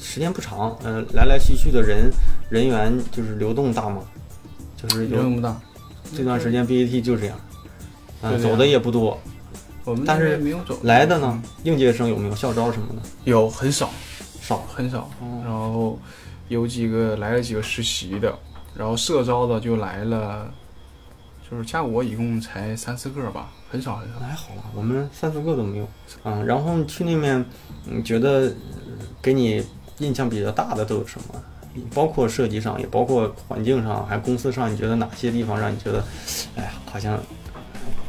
[0.00, 2.10] 时间不长，嗯、来来去去的人
[2.50, 4.02] 人员就是流动大吗？
[4.76, 5.58] 就是有流动不大，
[6.14, 7.38] 这段时间 BAT 就这样，
[8.20, 9.18] 嗯、走的也不多，
[9.84, 13.02] 我们但是没有走来的呢，应届生有没有校招什么的？
[13.24, 13.88] 有很少
[14.42, 14.66] 少。
[14.68, 15.98] 很少，哦然后
[16.48, 18.38] 有几个来了几个实习的，
[18.76, 20.52] 然后社招的就来了
[21.48, 24.18] 就是加我一共才三四个吧，很少很少。
[24.18, 25.88] 还好吧，我们三四个都没有。
[26.24, 27.44] 嗯，然后去那面，
[27.84, 29.64] 你觉得呃给你
[29.98, 31.42] 印象比较大的都有什么？
[31.94, 36.02] 包括设计上，也包括环境上，还公司上，你觉得哪些地方让你觉得，
[36.56, 37.18] 哎呀，好像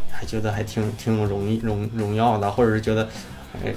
[0.10, 3.08] 还觉得还挺挺有荣荣荣耀的，或者是觉得，
[3.64, 3.76] 哎，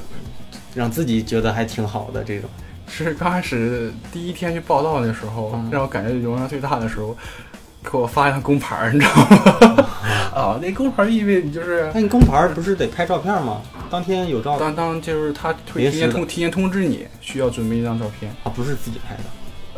[0.74, 2.48] 让自己觉得还挺好的这种。
[2.86, 7.16] 是刚开始第一天去报道的时候，嗯让我感觉荣耀最大的时候，
[7.82, 9.14] 给我发一张工牌儿，你知道
[9.76, 9.86] 吗？
[10.34, 13.60] 啊，那工牌儿意味你就是那你工牌不是得拍照片吗？
[13.90, 19.22] 当天有照当当就是他提前通提前通知你需要准备一张照片，啊，不是自己拍的。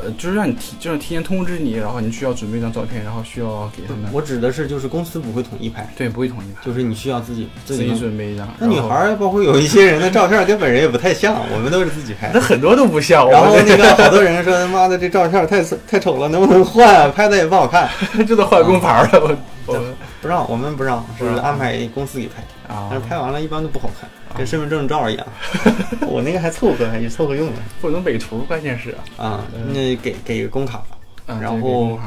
[0.05, 4.11] 呃，就是让你提就是提前通知你，然后你需要准备一张照片，然后需要给他们。
[4.13, 8.49] 我指的是就是公司不会统一拍，对不会统一拍，就是你需要自己自己自己准备一张。
[8.59, 12.41] 那女孩儿，包括有一些人的照片跟本人也不太像， 我们都是自己拍那。
[12.41, 17.09] 很多都不像，然后我那个好多人说他妈的这照片太 太丑了，能不能换啊？
[17.09, 19.37] 拍的也不好看，这这都换工牌了，我
[19.67, 19.81] 我
[20.23, 22.43] 不让我们不让，是安排公司给拍，
[22.73, 22.87] 啊。
[22.89, 24.09] 但是拍完了一般都不好看，
[24.39, 25.27] 跟身份证照一样。
[26.07, 29.45] 我那个还凑合，也凑合用的不能美图，关键是啊。
[29.53, 29.73] 嗯。
[29.73, 30.85] 那给给个工卡，
[31.27, 31.99] 啊，然后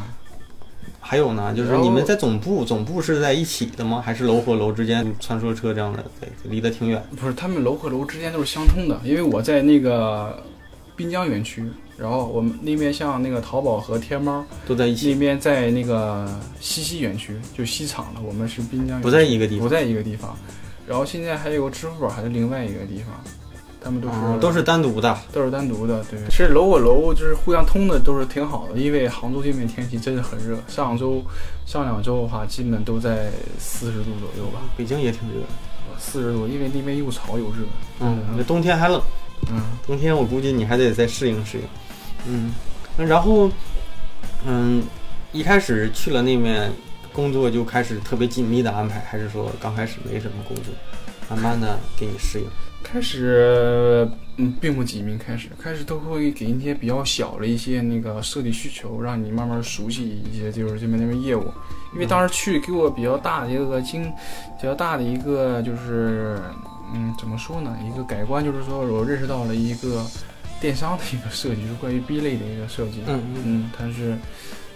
[1.01, 4.01] 还有呢，就是你们在总部，总部是在一起的吗？
[4.03, 5.05] 还是楼和楼之间？
[5.19, 7.03] 穿梭车这样的，对，离得挺远？
[7.19, 10.41] 不是，他们楼和楼之间都是相通的，因为我在那个
[10.95, 11.63] 滨江园区，
[11.97, 16.27] 然后我们那边像那个淘宝和天猫都在一起，那边在那个
[16.59, 20.35] 西溪园区，就西厂的，我们是滨江园区不在一个地方不在一个地方。
[20.87, 23.15] 然后现在还有个支付宝还是另外一个地方，
[23.81, 25.17] 他们都是、啊都是单独的。
[25.31, 26.19] 都是单独的，对。
[26.29, 28.77] 其实楼和楼就是互相通的，都是挺好的。
[28.77, 31.23] 因为杭州这边天气真的很热，上周、
[31.65, 35.41] 上两周的话，基本都在四十度左右吧，北京也挺热，
[35.97, 37.65] 四十度，因为那边又潮又热。
[38.01, 39.01] 嗯，那冬天还冷，
[39.49, 41.63] 嗯，冬天我估计你还得再适应适应。
[42.27, 42.53] 嗯，
[42.97, 43.49] 然后，
[44.45, 44.83] 嗯，
[45.31, 46.71] 一开始去了那面
[47.13, 50.73] 工作就开始特别紧密的安排，还是说刚开始没什么工作，
[51.29, 52.45] 慢慢的给你适应？
[52.83, 54.07] 开始
[54.37, 61.51] 嗯并不紧密，开始开始都会给一些比较小的一些那个设计需求，让你慢慢熟悉一些就是这边那边业务。
[61.93, 66.39] 因为当时去给我比较大的一个经，比较大的一个就是
[66.93, 70.05] 嗯怎么说呢，一个改观就是说我认识到了一个
[70.65, 73.03] 电商的一个设计，就是关于 B 类的一个设计。
[73.05, 74.17] 嗯嗯嗯，它是。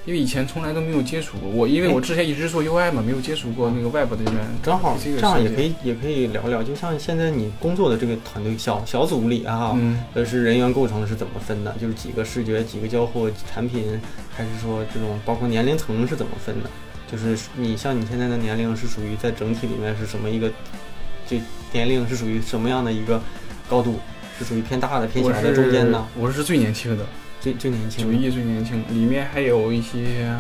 [0.05, 4.37] 因为以前从来都没有接触过，我因为我之前一直做 UI 嘛，没有接触过那个 Web 这边。
[4.63, 11.75] 正好这个这样也可以也可以聊聊，就像现在你工作的这个团队小小组里啊，嗯，呃是人员构成是怎么分的？
[11.79, 13.99] 就是几个视觉、几个交互产品，
[14.35, 16.69] 还是说这种包括年龄层是怎么分的？
[17.11, 20.49] 就是你像你现在的年龄是属于在整体里面是什么一个？
[21.27, 21.37] 就
[21.71, 23.21] 年龄是属于什么样的一个
[23.69, 23.99] 高度？
[24.39, 26.01] 是属于偏大的、偏小的、中间的？
[26.17, 27.05] 我是最年轻的，
[27.41, 28.13] 最最年轻的？
[28.13, 30.33] 九一最年轻，里面还有一些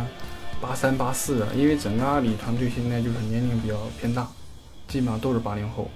[0.61, 4.25] 八三八四的，因为整个阿里团队现在就是年龄比较偏大，
[4.87, 5.91] 基本上都是八零后。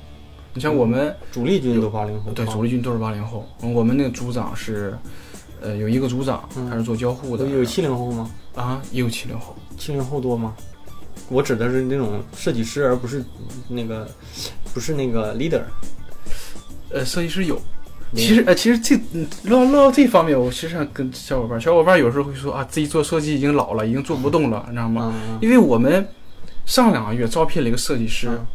[0.53, 4.93] 你像我们、主力军都八零后，对主力军都是八零后，我们那个组长是，
[5.61, 8.29] 呃，有一个组长嗯他是做交互的，都有七零后吗？
[8.53, 10.53] 啊，也有七零后，七零后多吗？
[11.29, 13.23] 我指的是那种设计师，而不是
[13.69, 14.05] 那个
[14.73, 15.61] 不是那个 leader。
[16.89, 17.57] 呃，设计师有。
[18.15, 25.13] 其实，呃，其实这嗯唠唠到这方面，我其实想跟小伙伴，小伙伴有时候会说啊，自己做设计已经老了，已经做不动了，你知道吗？
[25.15, 26.07] 嗯因为我们
[26.65, 28.45] 上两个月招聘了一个设计师，嗯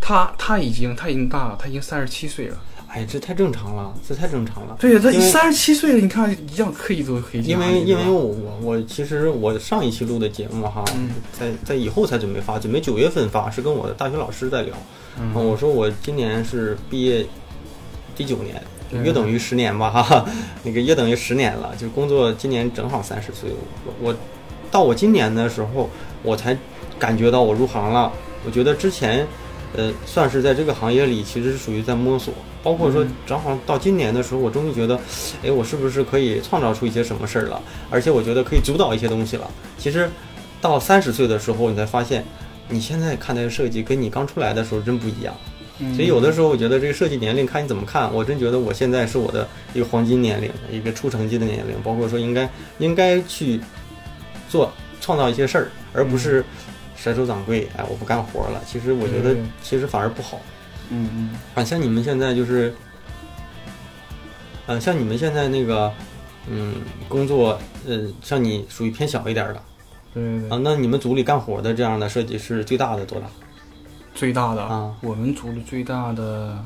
[0.00, 2.56] 他他已经他已经大了，他已经三十七岁了。
[2.86, 4.76] 哎，这太正常了，这太正常了。
[4.78, 14.76] 对呀，他三十七岁了，你看一样可以做可以进因为因为我我我其实我上一期录的节目哈，嗯在在以后才准备发，准备九月份发，是跟我的大学老师在聊。
[15.18, 17.26] 嗯嗯，我说我今年是毕业
[18.14, 20.24] 第九年，对约等于十年吧，哈哈，
[20.62, 23.50] 那个约等于十年了，就工作今年正好三十岁。
[23.84, 24.16] 我我
[24.70, 25.88] 到我今年的时候，
[26.22, 26.56] 我才
[26.98, 28.12] 感觉到我入行了。
[28.44, 29.26] 我觉得之前，
[29.76, 32.32] 呃，算是在这个行业里，其实是属于在摸索。
[32.62, 34.98] 包括说嗯，正好到今年的时候，我终于觉得，
[35.42, 37.60] 哎，我是不是可以创造出一些什么事儿了？
[37.90, 39.50] 而且我觉得可以主导一些东西了。
[39.76, 40.08] 其实
[40.60, 42.24] 到三十岁的时候，你才发现，
[42.68, 45.34] 你现在看待的设计跟你刚出来的时候真不一样。
[45.78, 45.94] 嗯。
[45.94, 52.48] 所以有的时候我觉得这个设计年龄看你怎么看，我真觉得我现在是我的一个黄金年龄，一个出成绩的年龄，包括说应该
[52.78, 53.60] 应该去
[54.48, 56.44] 做创造一些事儿，而不是
[56.96, 58.62] 甩手掌柜，哎，我不干活了。
[58.66, 60.40] 其实我觉得其实反而不好。
[60.90, 61.08] 嗯。
[61.14, 61.30] 嗯。
[61.54, 62.74] 啊，像你们现在就是，
[64.66, 65.92] 呃，像你们现在那个，
[66.48, 66.74] 嗯，
[67.08, 69.62] 工作，呃，像你属于偏小一点儿的。
[70.14, 73.26] 对，啊，那你们组里干活的这样的设计师最大的多大？
[74.14, 76.64] 最大的啊，我们组里最大的，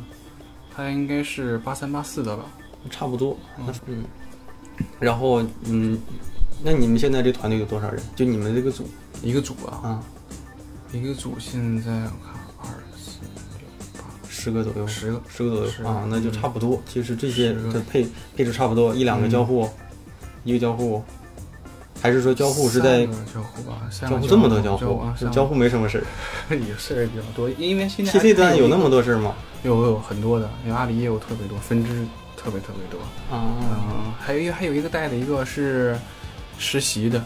[0.71, 2.45] 他应该是八三八四的吧？
[2.91, 3.75] 差不多，嗯。
[3.87, 4.05] 嗯，
[5.01, 5.99] 然后嗯，
[6.63, 8.01] 那你们现在这团队有多少人？
[8.15, 8.87] 就你们这个组。
[9.23, 10.03] 一个组啊，啊，
[10.93, 13.19] 一个组现在我看二四
[13.59, 15.71] 六八十个左右，十个，十个左右。
[15.83, 15.89] 个。
[15.89, 16.81] 啊，那就差不多。
[16.87, 19.69] 其实这些的配配置差不多，一两个交互，
[20.45, 21.03] 一个交互，
[22.01, 23.79] 还是说交互是在交互吧？
[24.01, 26.05] 交互这么多交交互啊，，是交互没什么事儿。
[26.55, 29.35] 也是比较多，因为现在 PC 端有那么多，事儿吗？
[29.65, 31.91] 有有很多的，因为阿里业务特别多，分支
[32.37, 32.99] 特别特别多。
[33.35, 35.99] 啊，嗯，还有一个还有一个带的一个是
[36.59, 37.23] 实习的，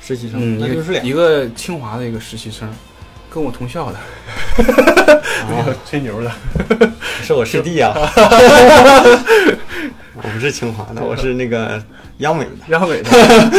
[0.00, 2.68] 实习生那就是俩一个清华的一个实习生，
[3.32, 3.98] 跟我同校的，
[5.46, 6.32] 啊，吹牛的。
[7.22, 7.94] 是我师弟啊。
[10.22, 11.82] 我不是清华的，我是那个
[12.18, 13.10] 央美的，央美的，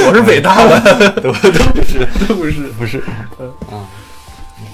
[0.07, 2.67] 我是北大的， 都都不是， 都不是。
[2.77, 3.03] 不是
[3.39, 3.87] 嗯啊。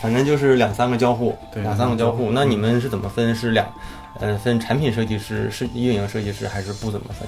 [0.01, 2.31] 反正就是两三个交互，对两三个交互。
[2.31, 3.33] 那你们是怎么分？
[3.33, 3.65] 是两，
[4.19, 7.27] 呃，分产品设计师、是运营设计师，还是不怎么分？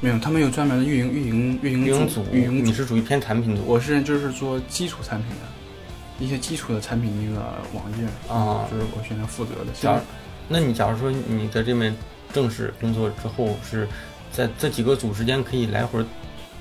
[0.00, 2.64] 没有，他们有专门的运营运营运营运营组，运营组。
[2.64, 7.44] 你是属于偏产品组我是就是做基础产品的，一些基础的产品那个
[7.74, 9.72] 网页啊就是我现在负责的。
[9.78, 10.00] 假如，
[10.48, 11.94] 那你假如说你在这边
[12.32, 13.86] 正式工作之后，是
[14.32, 16.04] 在这几个组之间可以来回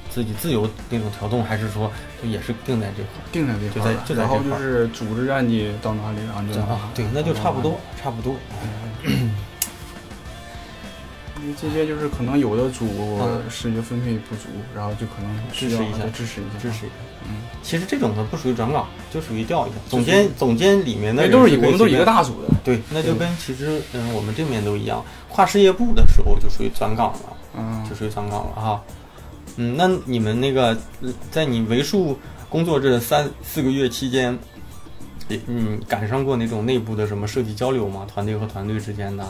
[0.10, 1.92] 自己自由那种调动，还是说
[2.22, 3.26] 就也是定在这块儿？
[3.32, 8.36] 定在这块儿，就在就在然后就是组织让你到哪里，然后就啊，对，那就差不多，差不多。
[11.42, 12.88] 因为这些就是可能有的组
[13.22, 16.96] 嗯视觉分配不足，然后就可能支持一下支持一下，支持一下。
[17.28, 19.76] 嗯，其实这种的不属于转岗，就属于调一下。
[19.90, 21.32] 总监总监里面的我们
[21.78, 28.84] 都是一个大组的，对，那就跟其实嗯我们这边都一样，跨事业部的时候就属于转岗了，嗯就，属于转岗了哈。
[29.58, 32.18] 嗯，那你们那个呃在你为数
[32.50, 34.38] 工作这三四个月期间，
[35.28, 38.06] 也嗯赶上过那种内部的什么设计交流吗？
[38.14, 39.26] 团队和团队之间的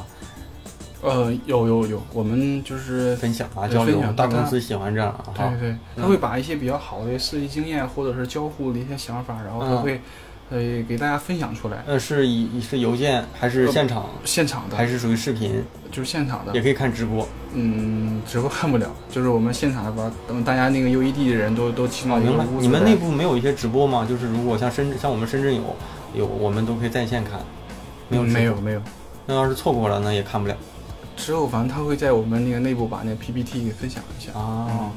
[1.05, 5.33] 呃，有有有，我们就是分享啊交流大公司喜欢这样啊。
[5.59, 10.01] 对对，他会把一些比较好的设计经验或者是交互的一些想法，然后他嗯会
[10.49, 15.63] 呃给大家分享出来，呃，是以是邮件还是现场，现场的还是属于视频？
[15.91, 17.27] 就是现场的也，可以看直播。
[17.53, 22.45] 嗯，直播看不了，就是我们现场的吧等大家那个 UED 的人都都起码明白。
[22.59, 24.05] 你们内部没有一些直播吗？
[24.07, 25.61] 就是如果像深圳，像我们深圳有
[26.13, 27.39] 有，我们都可以在线看。
[28.09, 28.81] 没有嗯没有没有，
[29.25, 30.55] 那要是错过了，那也看不了
[31.15, 34.31] 之后反正他会在我们那个内部把那个 PPT 给分享一下。
[34.37, 34.91] 啊。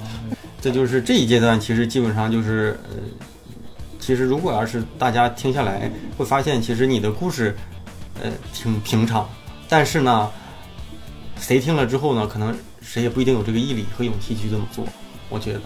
[0.61, 2.97] 这就是这一阶段，其实基本上就是呃，
[4.01, 7.57] 其实如果要是大家听下来，会发现其实你的故事
[8.21, 9.29] 呃挺平常，
[9.69, 10.29] 但是呢，
[11.39, 12.53] 谁听了之后呢，可能
[12.83, 14.85] 谁也不一定有这个毅力和勇气去这么做。
[15.29, 15.61] 我觉得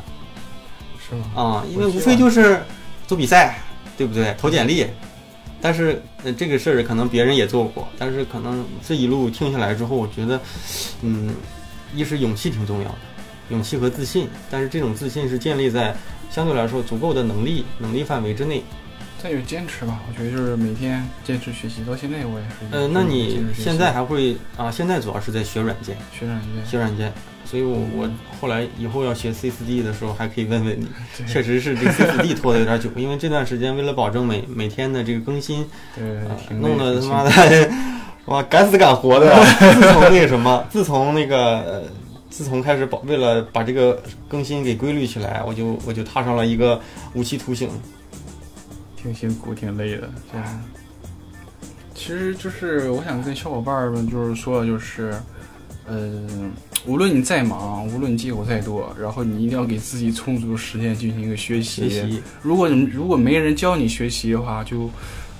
[1.00, 1.24] 是吗？
[1.34, 2.62] 啊，因为无非就是
[3.06, 3.58] 做比赛，
[3.96, 4.36] 对不对？
[4.38, 4.86] 投简历。
[5.62, 10.40] 但是呃，这个事儿可能别人也做过，但是可能这一路听下来之后，我觉得，
[11.02, 11.34] 嗯，
[11.94, 12.98] 一是勇气挺重要的，
[13.50, 15.94] 勇气和自信，但是这种自信是建立在
[16.30, 18.62] 相对来说足够的能力能力范围之内。
[19.22, 22.54] 再有坚持吧，我觉得就是每天坚持学习，到现在我也是。
[22.72, 24.68] 呃，那你现在还会啊？
[24.68, 26.66] 现在主要是在学软件，学软件？
[26.66, 27.12] 学软件，
[27.44, 30.88] 所以我我后来以后要学 C 四 D 的时候，还可以问问你。
[31.26, 36.04] 确实是这个 C 四 D 拖的有点久，因为这段时间为了保证每每天的这个更新，对
[36.58, 37.70] 弄得他妈的，
[38.26, 39.34] 哇，赶死赶活的。
[39.58, 41.82] 自从那个什么，自从那个，呃
[42.30, 46.80] 自从开始保为了把这个更新给规律起来，我就我就踏上了一个
[47.12, 47.68] 无期徒刑。
[48.96, 50.08] 挺辛苦，挺累的。
[50.32, 50.64] 这样，
[51.92, 55.12] 其实就是我想跟小伙伴们就是说，就是，
[55.86, 56.22] 呃，
[56.86, 61.88] 无论你再忙，无论你借口再多，然后你一定要给自己充足的时间进行一个学习。
[61.88, 64.88] 学习，如果你如果没人教你学习的话，就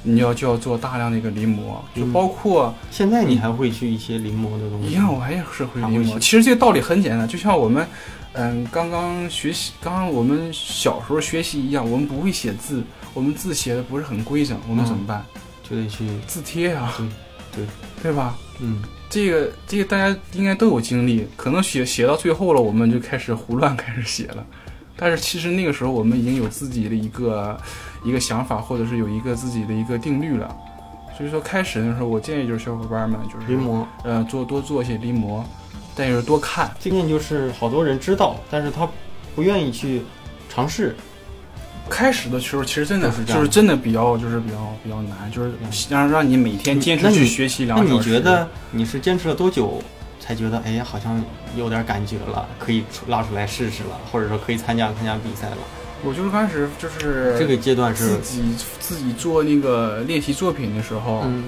[0.03, 4.89] 你要就要做大量的一个临摹，就嗯包括现在你还会去一些临摹的东西？
[4.89, 6.19] 一样，我还是会临摹。
[6.19, 7.87] 其实这个道理很简单，就像我们，
[8.33, 12.83] 嗯，刚刚学习，刚刚我们小时候学习一样，我们不会写字，
[13.15, 15.25] 我们字写的不是很规整，我们怎么办？
[15.63, 17.67] 就得去，字帖啊，对对
[18.03, 18.37] 对吧？
[18.59, 18.83] 嗯，
[19.13, 24.43] 这个这个大家应该都有经历，可能写写到最后了，我们就开始胡乱开始写了。
[24.97, 27.55] 但是其实那个时候我们已经有自己的一个
[28.03, 30.57] 一个想法，或者是有一个自己的一个定律了。
[31.15, 33.85] 所以说开始的时候，我建议就是小伙伴们就是临摹。
[34.03, 35.43] 呃做多做一些临摹，
[35.95, 36.75] 但是多看。
[36.81, 38.89] 这件就是好多人知道，但是他
[39.37, 40.01] 不愿意去
[40.49, 40.97] 尝试。
[41.93, 45.53] 开始的时候其实真的就是就是真的比较就是比较比较难，就是
[45.91, 48.09] 让让你每天坚持去学习两那个小时。
[48.09, 49.83] 你觉得你是坚持了多久
[50.19, 51.23] 才觉得哎呀好像
[51.55, 55.59] 有点感觉了，可以出拉出来试试了，或者说可以参加参加比赛了？
[56.03, 58.43] 我就是开始就是这个阶段是自己
[58.81, 61.45] 自己做那个练习作品的时候，嗯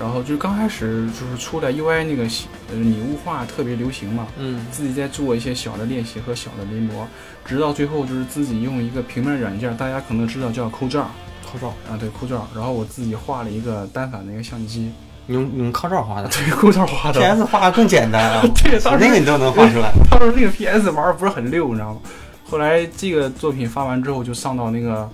[0.00, 2.22] 然后就是刚开始就是出来 UI 那个
[2.70, 7.04] 呃拟物化特别流行嘛，嗯自己在做一些小的练习和小的临摹，
[7.44, 11.10] 直到最后就是自己用一个平面软件，大家可能知道叫抠照，
[11.44, 14.90] 靠照，啊，对，酷照，然后我自己画了一个单反的一个相机，
[15.26, 17.20] 你用你用靠照画的对，酷照画的。
[17.20, 19.92] ，PS 画的更简单啊， 对当时那个你都能画出来。
[20.10, 22.00] 当时那个 PS 玩的不是很溜，你知道吗？
[22.48, 25.08] 后来这个作品发完之后，就上到那个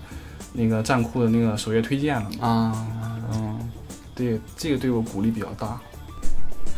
[0.52, 2.46] 那个站酷的那个首页推荐了嘛。
[2.48, 3.13] 啊，嗯，
[4.14, 5.80] 对，这个对我鼓励比较大。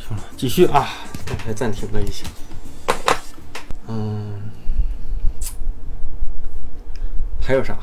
[0.09, 0.89] 行了，继续啊，
[1.27, 2.27] 刚才暂停了一下。
[3.89, 4.41] 嗯，
[7.43, 7.77] 还有啥？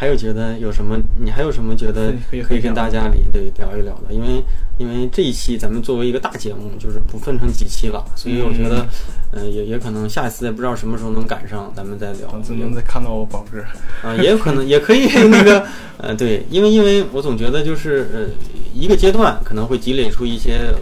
[0.00, 0.96] 还有觉得有什么？
[1.18, 2.14] 你还有什么觉得
[2.46, 4.14] 可以跟大家里对聊一聊的？
[4.14, 4.44] 因为
[4.78, 8.86] 因为这一期咱们作为一个大节目，就是不分成几期了，所以我觉得，
[9.32, 12.28] 嗯、也也可能下一次也不知道什么时候能赶上，咱们再聊。
[12.30, 13.60] 等能再看到我宝哥。
[14.08, 18.28] 啊，也有可能，也可以 那个，呃，对，因为因为我总觉得就是呃，
[18.72, 20.78] 一个阶段可能会积累出一些呃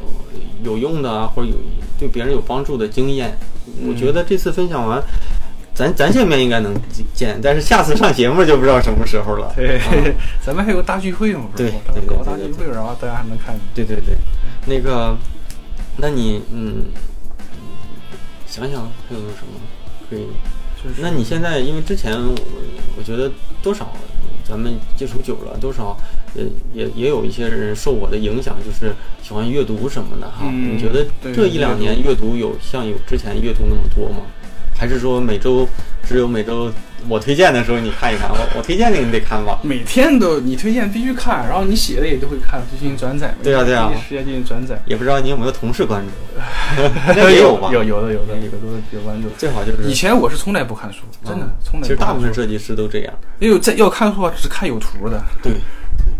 [0.63, 1.55] 有用的啊，或者有
[1.99, 3.35] 对别人有帮助的经验。
[3.89, 5.03] 我觉得这次分享完，
[5.77, 6.75] 咱咱见面应该能
[7.13, 9.53] 见，但是下次上节目就不知道什么时候了。
[9.55, 9.93] 对啊，
[10.43, 13.61] 咱们还有个大聚会嘛，不是对搞大对对聚会，然后大家还能看见。
[13.75, 14.17] 对对对，
[14.65, 15.15] 那个，
[15.99, 16.85] 那你嗯，
[18.47, 19.61] 想想还有什么
[20.09, 20.27] 可以？
[20.83, 22.35] 就是那你现在，因为之前我
[22.97, 23.31] 我觉得
[23.63, 23.93] 多少
[24.49, 25.95] 咱们接触久了，多少
[26.37, 30.47] 呃也也有一些人受我的影响，就是喜欢阅读什么的哈。
[30.49, 34.23] 嗯你觉得这一两年阅读有像有之前阅读那么多吗？
[34.79, 35.69] 还是说每周
[36.07, 36.71] 只有每周
[37.09, 38.29] 我推荐的时候你看一看？
[38.31, 39.59] 我我推荐的你得看吧？
[39.63, 43.35] 每天都你推荐必须看，然后你写的也都会看，就进行转载嘛。
[43.43, 44.81] 对啊对啊时间进行转载。
[44.87, 46.41] 也不知道你有没有同事关注？
[47.15, 47.71] 那也有吧？
[47.73, 48.67] 有有的有的有的都
[48.97, 49.29] 有关注。
[49.39, 51.87] 最好就是以前我是从来不看书，真的啊从来。
[51.87, 53.15] 其实大部分设计师都这样。
[53.39, 55.23] 因为在要看书啊，只看有图的。
[55.43, 55.53] 对，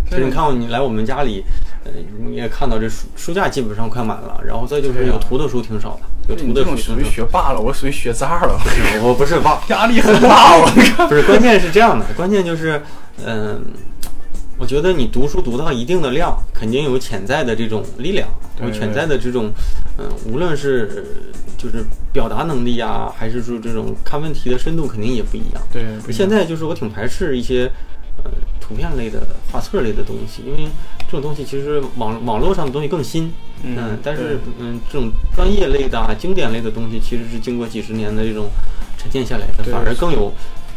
[0.05, 1.43] 其对实你看过你来我们家里，
[1.85, 1.91] 呃，
[2.25, 9.03] 你也看到这书书架基本上快满了，然后再就是有图的书挺少的，你这种属于学霸了，我属于学渣了， 的。
[9.03, 9.63] 我不是吧？
[9.69, 10.57] 压力很大。
[10.57, 10.67] 我
[11.09, 12.83] 不是，关键是这样的， 关键就是，
[13.25, 13.65] 嗯、
[14.59, 18.29] 我觉得你读书读到一定的量，肯定有潜在的这种力量，
[18.61, 19.53] 有潜在的这种，
[19.99, 21.03] 嗯、无论是呃
[21.57, 25.63] 就是表达能力啊，还是说这种看问题的深度，肯定也不一样。
[25.73, 27.71] 对，现在就是我挺排斥一些
[28.23, 29.21] 呃图片类的、
[29.53, 30.69] 画册类的东西，因为
[31.07, 33.33] 这种东西其实网网络上的东西更新，
[33.63, 38.49] 嗯但是嗯这种专业类的、啊、经典类的东西，其实是经过几十年的这种
[38.99, 40.33] 沉淀下来的，反而更有，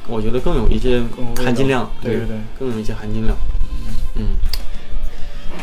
[0.08, 1.02] 我觉得更有一些
[1.44, 3.36] 含金量，对对对更有一些含金量。
[4.16, 4.36] 嗯，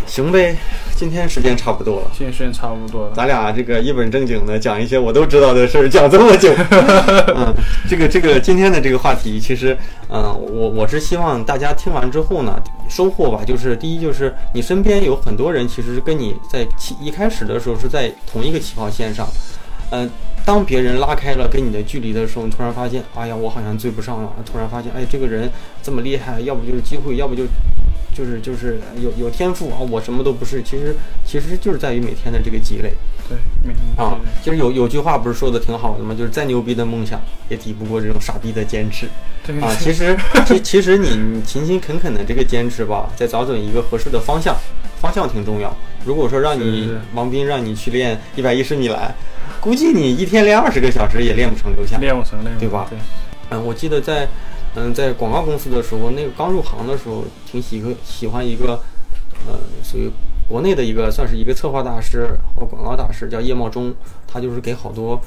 [0.07, 0.57] 行呗，
[0.95, 2.11] 今天时间差不多了。
[2.17, 3.13] 今天时间差不多了。
[3.15, 6.55] 咱俩这个一本正经的讲一些我都知道的事儿，讲这么久，
[7.35, 7.53] 嗯，
[7.89, 9.77] 这个这个今天的这个话题，其实，
[10.09, 19.27] 嗯，我我是希望大家听完之后呢，收获吧，就是第一就是你身边有很多人，其实跟你在起一开始的时候是在同一个起跑线上，
[19.91, 20.09] 嗯，
[20.45, 25.51] 当别人拉开了跟你的距离的时候，你突然发现，哎呀，我好像追不上了，突然发现，哎，这个人
[25.83, 27.43] 这么厉害，要不就是机会，要不就。
[28.17, 30.63] 就是就是有有天赋啊，我什么都不是。
[30.63, 32.93] 其实其实就是在于每天的这个积累。
[33.29, 36.15] 对，每天啊，其实有有句话不是说的挺好的吗？
[36.17, 39.07] 就是再牛逼的梦想，也抵不过这种傻逼的坚持
[39.45, 39.75] 对啊。
[39.79, 44.57] 其实，其其实你你勤勤恳恳的这个坚持吧，再找准一个合适的方向，
[45.01, 45.77] 方向挺重要。
[46.05, 49.13] 如果说让你是是王斌让你去练一百一十米栏，
[49.61, 51.99] 估计你一天练二十个小时也练不成留下。
[51.99, 52.99] 练不成，练不成对吧对，
[53.51, 54.29] 嗯，我记得在
[54.77, 58.81] 嗯在广告公司的时候，那个刚入行的时候，挺喜个喜欢一个
[59.49, 60.09] 呃属于
[60.49, 63.95] 国内的一个算是一个策划大师或广告大师，叫叶茂中，
[64.27, 65.21] 他就是给好多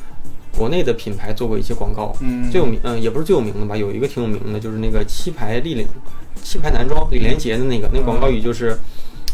[0.55, 5.85] 国内的品牌做过一些广告，嗯最有名嗯也不是最有名的吧，有一个挺有名的，就是那个七牌立领
[6.41, 8.77] 七牌男装李连杰的那个，那个广告语就是。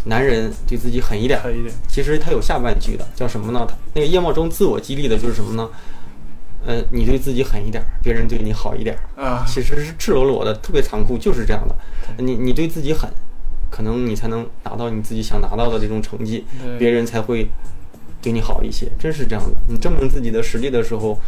[0.07, 1.41] 男人对自己狠一点。
[1.87, 3.65] 其实他有下半句的，叫什么呢？
[3.67, 5.67] 他那个叶茂中自我激励的就是什么呢？
[6.65, 8.97] 呃，你对自己狠一点，别人对你好一点。
[9.15, 11.75] 啊，其实是赤裸裸的，特别残酷，就是这样的。
[12.17, 13.09] 你你对自己狠，
[13.69, 16.45] 可能你才能达到你自己想达到的这种成绩，
[16.79, 17.47] 别人才会
[18.21, 18.87] 对你好一些。
[18.97, 19.55] 真是这样的。
[19.67, 21.19] 你证明自己的实力的时候，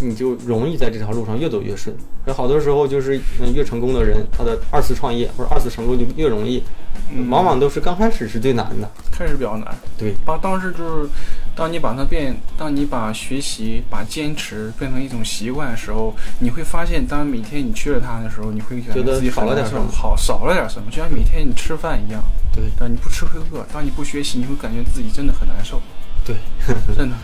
[0.00, 1.94] 你就容易在这条路上越走越顺。
[2.24, 6.62] 而好多时候就是，嗯，越成功的人，他的二次创业或者二次成功就越容易，
[7.10, 8.90] 嗯往往都是刚开始是最难的。
[9.10, 9.76] 开始比较难。
[9.96, 11.10] 对，把当时就是，
[11.58, 22.22] 当你把它变，当你把学习、把坚持变成一种习惯的时候，你会发现，当每天你缺了它的时候，你会感觉得自己少了点什么好少了点什么，就像每天你吃饭一样。
[22.54, 25.82] 对但你不吃会饿，当你不学习，你会感觉自己真的很难受，
[26.24, 26.36] 对，
[26.96, 27.16] 真的。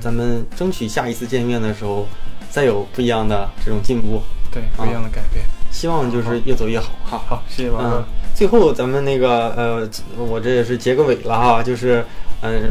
[0.00, 2.06] 咱们争取下一次见面的时候，
[2.50, 4.22] 再有不一样的这种进步。
[4.52, 5.44] 对，不一样的改变。
[5.72, 7.20] 希望就是越走越好哈。
[7.26, 8.04] 好，谢谢宝嗯哥。，
[8.34, 12.04] 最后咱们那个呃，我这也是结个尾了哈，就是
[12.42, 12.70] 嗯、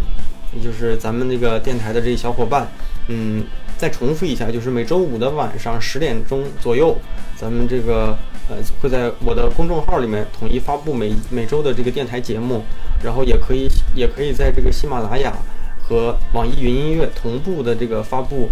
[0.55, 2.67] 也就是咱们那个电台的这小伙伴，
[3.07, 3.43] 嗯，
[3.77, 6.97] 再重复一下，就是每周五的晚上十点钟左右，
[7.35, 8.17] 咱们这个
[8.49, 12.63] 呃，会在我的公众号里面统一发布每每周的这个电台节目，
[13.03, 15.33] 然后也可以也可以在这个喜马拉雅
[15.81, 18.49] 和网易云音乐同步的这个发布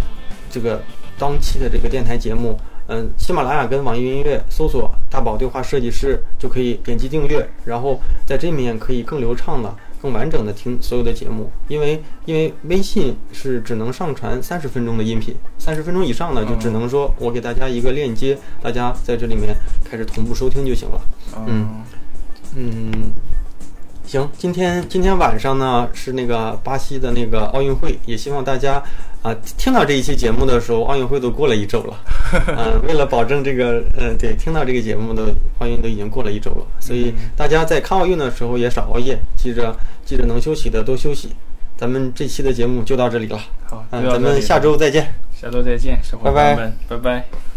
[0.50, 0.82] 这个
[1.18, 2.58] 当期的这个电台节目。
[2.88, 11.52] 嗯，喜马拉雅跟网易云音乐搜索“大宝对话设计师”就可以点击订阅，然后在这面可以更流畅的、更完整的听所有的节目。
[11.68, 21.02] 因为因为微信是只能上传三十分钟的音频，三十分钟以上呢就只能说我给大家一个链接，大家在这里面开始同步收听就行了。
[21.48, 21.84] 嗯
[22.54, 23.14] 嗯，
[24.12, 28.84] 行，今天今天晚上呢是那个巴西的那个奥运会，也希望大家
[29.22, 31.98] 啊听到这一期节目的时候，奥运会都过了一周了。
[32.58, 41.30] 嗯，为了保证这个，呃，对，听到这个节目的奥运都已经过了一周了，所以大家在看奥运的时候也少熬夜，记着记着能休息的多休息。
[41.78, 45.14] 咱们这期的节目就到这里了，好，咱们下周再见。
[45.34, 47.51] 下周再见，拜拜拜拜。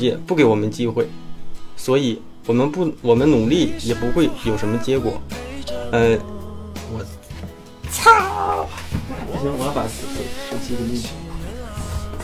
[0.00, 1.06] 界不给我们机会，
[1.76, 5.20] 所以我们不我们努力也不会有什么结果。
[5.92, 6.18] 呃，
[6.90, 7.04] 我
[7.92, 8.66] 操！
[9.30, 9.90] 不行，我要把手
[10.50, 11.04] 手机给你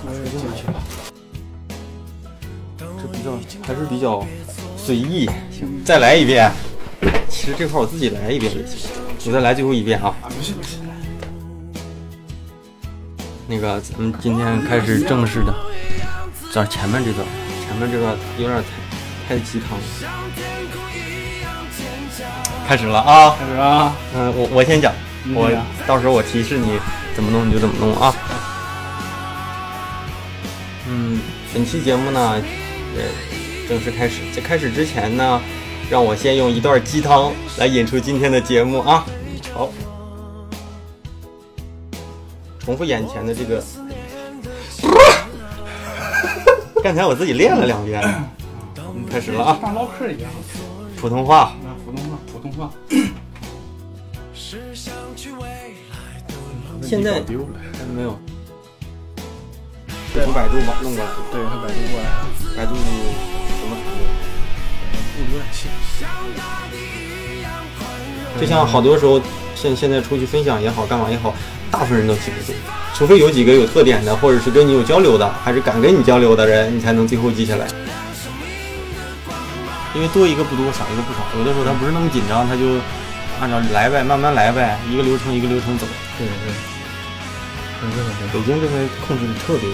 [0.04, 0.74] 我要用回去了。
[2.78, 4.26] 这比较还是比较
[4.76, 5.26] 随意。
[5.50, 6.50] 行，再来一遍。
[7.28, 8.90] 其实这块我自己来一遍也行。
[9.26, 10.14] 我再来最后一遍啊。
[10.22, 10.78] 啊，不是不是，
[13.48, 15.54] 那个，咱们今天开始正式的，
[16.52, 17.26] 这前面这段，
[17.78, 18.64] 前面这个有点
[19.28, 19.84] 太太鸡汤了。
[22.66, 23.36] 开始了啊！
[23.38, 23.94] 开始啊！
[24.14, 24.94] 嗯、我我先讲，
[25.34, 25.50] 我
[25.86, 26.80] 到时候我提示你
[27.14, 28.14] 怎么弄你就怎么弄啊。
[30.88, 31.20] 嗯，
[31.52, 32.40] 本期节目呢，
[32.96, 33.02] 呃，
[33.68, 34.22] 正式开始。
[34.34, 35.38] 在开始之前呢，
[35.90, 39.04] 让我先用一段鸡汤来引出今天的节目啊。
[39.52, 39.68] 好，
[42.58, 43.62] 重复眼前的这个。
[46.86, 48.00] 刚才我自己练了两遍，
[48.76, 49.58] 嗯开始了啊！
[49.60, 50.30] 像唠嗑一样。
[50.96, 52.70] 普通话，啊，普通话，普通话。
[54.32, 56.86] 是想去未来的路。
[56.86, 57.58] 现在丢了。
[57.92, 58.16] 没有，
[60.14, 61.10] 从百度网弄过来。
[61.32, 62.06] 对，他百度过来。
[62.56, 62.80] 百度什
[63.66, 63.98] 么查的？
[65.18, 65.68] 有点像。
[68.40, 69.20] 就像好多时候，
[69.54, 71.34] 现现在出去分享也好，干嘛也好，
[71.70, 72.52] 大部分人都记不住，
[72.94, 77.66] 除非有几个有特点的，或者是跟你有交流的，还是敢跟你交流的人，你才能最后记下来。
[79.94, 82.76] 因为多一个不多，少一个不少，有的时候他不是那么紧张，他就
[83.40, 85.86] 按照来呗，慢慢来呗，一个流程一个流程走。
[86.18, 86.52] 对对。
[87.80, 89.68] 很热很北京这边控制的特别，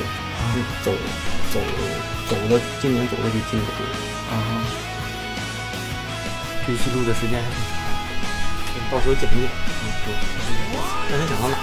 [0.85, 0.91] 走
[1.53, 1.61] 走
[2.29, 3.83] 走的，今年走的比今年多。
[4.35, 4.63] 啊。
[6.67, 7.72] 这期录的时间还挺长，
[8.93, 9.49] 到时候剪一剪。
[11.11, 11.63] 刚才讲到哪了？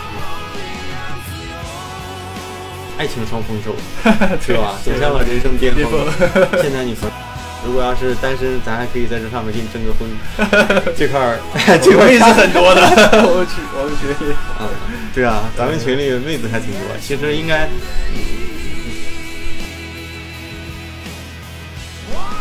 [2.98, 3.76] 爱情双丰收，
[4.46, 4.76] 是吧？
[4.84, 5.86] 走向了人生巅峰。
[6.62, 7.08] 现在你说，
[7.64, 10.10] 如果要是单身，咱还可以在这上面给你征个婚。
[10.98, 11.40] 这块儿，
[11.82, 12.82] 这块儿妹子很多的。
[12.82, 14.34] 我去，我们群里。
[14.58, 14.68] 啊，
[15.14, 16.82] 对啊，咱们群里妹子还挺多。
[17.00, 17.70] 其实应该，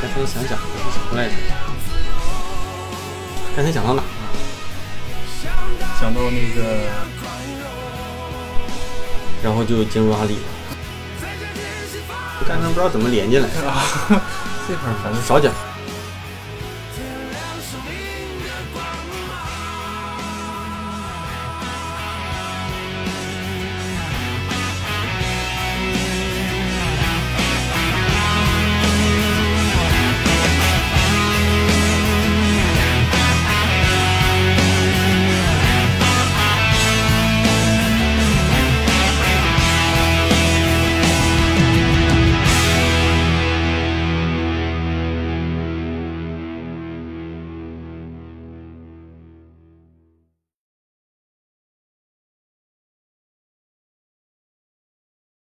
[0.01, 1.35] 刚才想讲什么来着？
[3.55, 4.03] 刚才讲到哪
[6.01, 6.09] 儿了？
[6.09, 6.63] 讲到那个，
[9.43, 10.41] 然后就进入阿里了。
[12.47, 13.49] 刚才不知道怎么连进来，
[14.67, 15.53] 这块儿反正少讲。